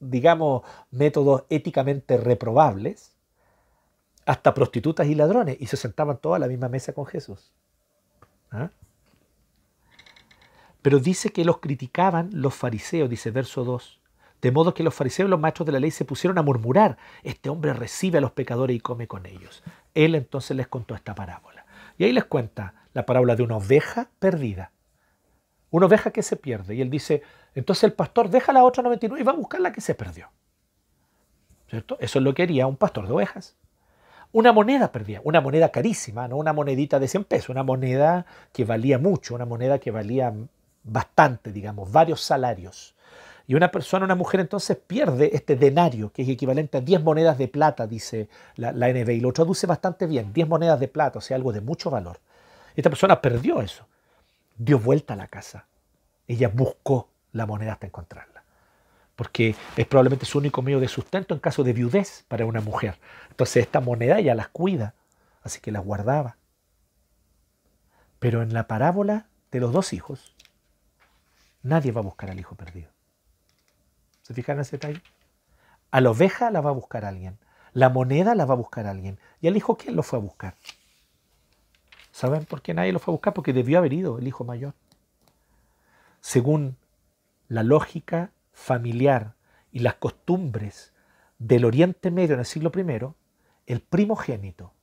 [0.01, 3.15] digamos, métodos éticamente reprobables,
[4.25, 7.53] hasta prostitutas y ladrones, y se sentaban todos a la misma mesa con Jesús.
[8.51, 8.71] ¿Ah?
[10.81, 14.01] Pero dice que los criticaban los fariseos, dice verso 2.
[14.41, 16.97] De modo que los fariseos y los maestros de la ley se pusieron a murmurar,
[17.23, 19.63] este hombre recibe a los pecadores y come con ellos.
[19.93, 21.65] Él entonces les contó esta parábola.
[21.97, 24.71] Y ahí les cuenta la parábola de una oveja perdida.
[25.71, 26.75] Una oveja que se pierde.
[26.75, 27.23] Y él dice,
[27.53, 30.29] entonces el pastor deja la otra 99 y va a buscar la que se perdió.
[31.69, 31.97] ¿Cierto?
[31.99, 33.55] Eso es lo que haría un pastor de ovejas.
[34.31, 38.65] Una moneda perdida, una moneda carísima, no una monedita de 100 pesos, una moneda que
[38.65, 40.33] valía mucho, una moneda que valía
[40.83, 42.94] bastante, digamos, varios salarios.
[43.47, 47.37] Y una persona, una mujer entonces pierde este denario, que es equivalente a 10 monedas
[47.37, 51.19] de plata, dice la, la NB, y lo traduce bastante bien, 10 monedas de plata,
[51.19, 52.19] o sea, algo de mucho valor.
[52.75, 53.85] Esta persona perdió eso,
[54.57, 55.67] dio vuelta a la casa,
[56.27, 58.43] ella buscó la moneda hasta encontrarla,
[59.15, 62.97] porque es probablemente su único medio de sustento en caso de viudez para una mujer.
[63.29, 64.95] Entonces esta moneda ella las cuida,
[65.43, 66.37] así que las guardaba.
[68.17, 70.33] Pero en la parábola de los dos hijos,
[71.61, 72.94] nadie va a buscar al hijo perdido.
[74.25, 75.03] ¿Se fijan en ese detalle?
[75.91, 77.37] A la oveja la va a buscar alguien.
[77.73, 79.19] La moneda la va a buscar alguien.
[79.39, 80.55] ¿Y al hijo quién lo fue a buscar?
[82.11, 83.35] ¿Saben por qué nadie lo fue a buscar?
[83.35, 84.73] Porque debió haber ido el hijo mayor.
[86.21, 86.75] Según
[87.49, 89.35] la lógica familiar
[89.71, 90.91] y las costumbres
[91.37, 93.13] del Oriente Medio en el siglo I,
[93.67, 94.73] el primogénito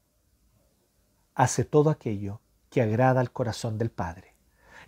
[1.34, 2.40] hace todo aquello
[2.70, 4.36] que agrada al corazón del Padre.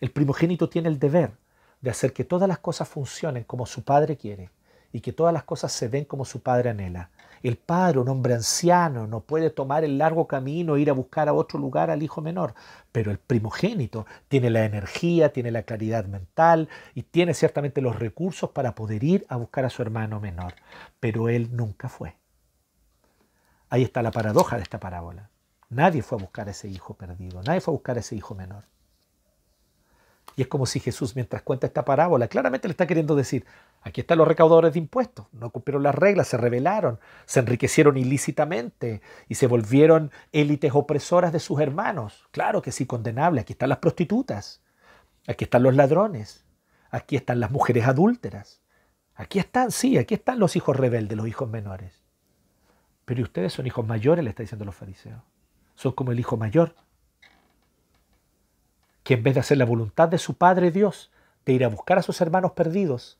[0.00, 1.38] El primogénito tiene el deber
[1.84, 4.48] de hacer que todas las cosas funcionen como su Padre quiere
[4.90, 7.10] y que todas las cosas se den como su Padre anhela.
[7.42, 11.28] El padre, un hombre anciano, no puede tomar el largo camino e ir a buscar
[11.28, 12.54] a otro lugar al hijo menor,
[12.90, 18.48] pero el primogénito tiene la energía, tiene la claridad mental y tiene ciertamente los recursos
[18.48, 20.54] para poder ir a buscar a su hermano menor,
[21.00, 22.16] pero él nunca fue.
[23.68, 25.28] Ahí está la paradoja de esta parábola.
[25.68, 28.34] Nadie fue a buscar a ese hijo perdido, nadie fue a buscar a ese hijo
[28.34, 28.64] menor.
[30.36, 33.46] Y es como si Jesús, mientras cuenta esta parábola, claramente le está queriendo decir,
[33.82, 39.00] aquí están los recaudadores de impuestos, no cumplieron las reglas, se rebelaron, se enriquecieron ilícitamente
[39.28, 42.26] y se volvieron élites opresoras de sus hermanos.
[42.32, 43.40] Claro que sí, condenable.
[43.40, 44.62] Aquí están las prostitutas,
[45.28, 46.44] aquí están los ladrones,
[46.90, 48.60] aquí están las mujeres adúlteras.
[49.16, 52.02] Aquí están, sí, aquí están los hijos rebeldes, los hijos menores.
[53.04, 55.22] Pero ustedes son hijos mayores, le está diciendo los fariseos.
[55.76, 56.74] Son como el hijo mayor
[59.04, 61.12] que en vez de hacer la voluntad de su Padre Dios,
[61.44, 63.18] de ir a buscar a sus hermanos perdidos,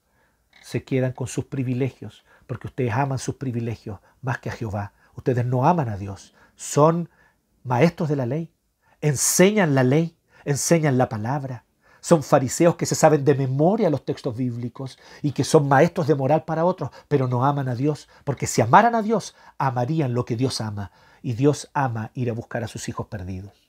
[0.63, 4.93] se quedan con sus privilegios, porque ustedes aman sus privilegios más que a Jehová.
[5.15, 7.11] Ustedes no aman a Dios, son
[7.63, 8.51] maestros de la ley,
[9.03, 10.17] enseñan la ley,
[10.47, 11.65] enseñan la palabra.
[12.01, 16.15] Son fariseos que se saben de memoria los textos bíblicos y que son maestros de
[16.15, 20.25] moral para otros, pero no aman a Dios, porque si amaran a Dios, amarían lo
[20.25, 20.91] que Dios ama.
[21.23, 23.64] Y Dios ama ir a buscar a sus hijos perdidos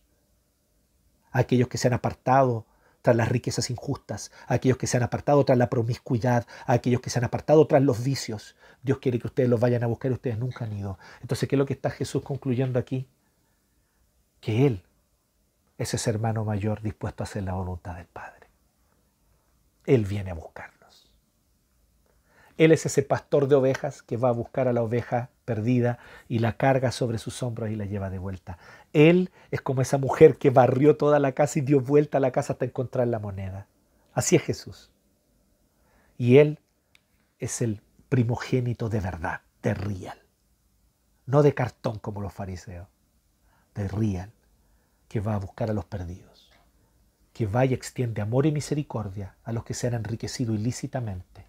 [1.39, 2.65] aquellos que se han apartado
[3.01, 7.01] tras las riquezas injustas, a aquellos que se han apartado tras la promiscuidad, a aquellos
[7.01, 8.55] que se han apartado tras los vicios.
[8.81, 10.97] Dios quiere que ustedes los vayan a buscar y ustedes nunca han ido.
[11.21, 13.07] Entonces, ¿qué es lo que está Jesús concluyendo aquí?
[14.39, 14.83] Que Él
[15.77, 18.47] es ese hermano mayor dispuesto a hacer la voluntad del Padre.
[19.86, 21.11] Él viene a buscarnos.
[22.57, 26.39] Él es ese pastor de ovejas que va a buscar a la oveja perdida y
[26.39, 28.57] la carga sobre sus hombros y la lleva de vuelta.
[28.95, 32.31] Él es como esa mujer que barrió toda la casa y dio vuelta a la
[32.31, 33.67] casa hasta encontrar la moneda.
[34.13, 34.89] Así es Jesús.
[36.17, 36.61] Y Él
[37.37, 40.17] es el primogénito de verdad, de real.
[41.25, 42.87] No de cartón como los fariseos,
[43.73, 44.31] de real,
[45.09, 46.49] que va a buscar a los perdidos,
[47.33, 51.45] que va y extiende amor y misericordia a los que se han enriquecido ilícitamente,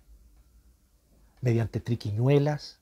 [1.43, 2.81] mediante triquiñuelas,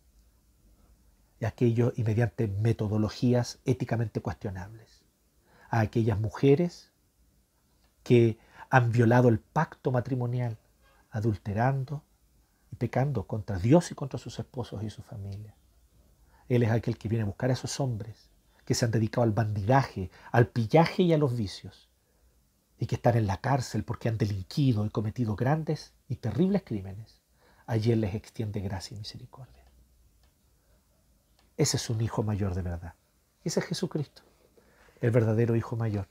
[1.41, 5.05] y aquello y mediante metodologías éticamente cuestionables.
[5.69, 6.93] A aquellas mujeres
[8.03, 8.39] que
[8.71, 10.59] han violado el pacto matrimonial,
[11.11, 12.03] adulterando
[12.71, 15.55] y pecando contra Dios y contra sus esposos y su familia.
[16.49, 18.31] Él es aquel que viene a buscar a esos hombres
[18.65, 21.89] que se han dedicado al bandidaje, al pillaje y a los vicios,
[22.79, 27.23] y que están en la cárcel porque han delinquido y cometido grandes y terribles crímenes.
[27.67, 29.64] Allí Él les extiende gracia y misericordia.
[31.57, 32.95] Ese es un hijo mayor de verdad.
[33.45, 34.23] Ese es Jesucristo,
[35.01, 36.09] el verdadero hijo mayor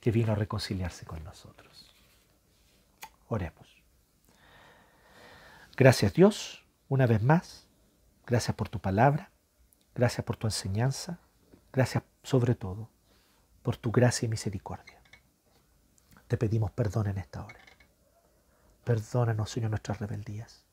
[0.00, 1.94] que vino a reconciliarse con nosotros.
[3.28, 3.68] Oremos.
[5.76, 7.66] Gracias Dios, una vez más.
[8.26, 9.30] Gracias por tu palabra.
[9.94, 11.18] Gracias por tu enseñanza.
[11.72, 12.88] Gracias sobre todo
[13.62, 15.00] por tu gracia y misericordia.
[16.28, 17.60] Te pedimos perdón en esta hora.
[18.84, 20.64] Perdónanos, Señor, nuestras rebeldías.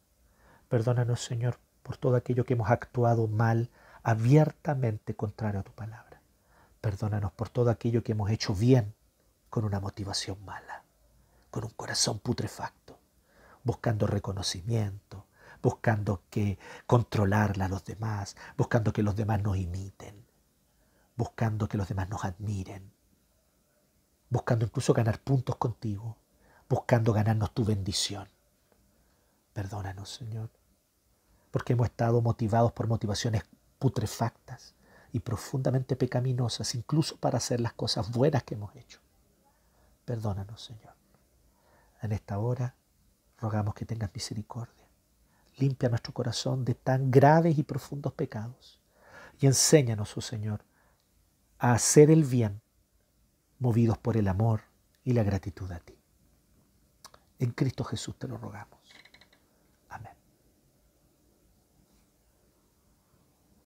[0.67, 3.69] Perdónanos, Señor, por todo aquello que hemos actuado mal,
[4.03, 6.21] abiertamente contrario a tu palabra.
[6.81, 8.93] Perdónanos por todo aquello que hemos hecho bien
[9.49, 10.83] con una motivación mala,
[11.51, 12.99] con un corazón putrefacto,
[13.63, 15.25] buscando reconocimiento,
[15.61, 20.25] buscando que controlarla a los demás, buscando que los demás nos imiten,
[21.15, 22.91] buscando que los demás nos admiren.
[24.29, 26.17] buscando incluso ganar puntos contigo,
[26.69, 28.27] buscando ganarnos tu bendición.
[29.53, 30.49] Perdónanos, Señor,
[31.51, 33.43] porque hemos estado motivados por motivaciones
[33.79, 34.75] putrefactas
[35.11, 38.99] y profundamente pecaminosas, incluso para hacer las cosas buenas que hemos hecho.
[40.05, 40.93] Perdónanos, Señor.
[42.01, 42.75] En esta hora
[43.39, 44.87] rogamos que tengas misericordia.
[45.57, 48.79] Limpia nuestro corazón de tan graves y profundos pecados
[49.39, 50.63] y enséñanos, oh Señor,
[51.57, 52.61] a hacer el bien,
[53.57, 54.61] movidos por el amor
[55.03, 55.97] y la gratitud a ti.
[57.39, 58.78] En Cristo Jesús te lo rogamos.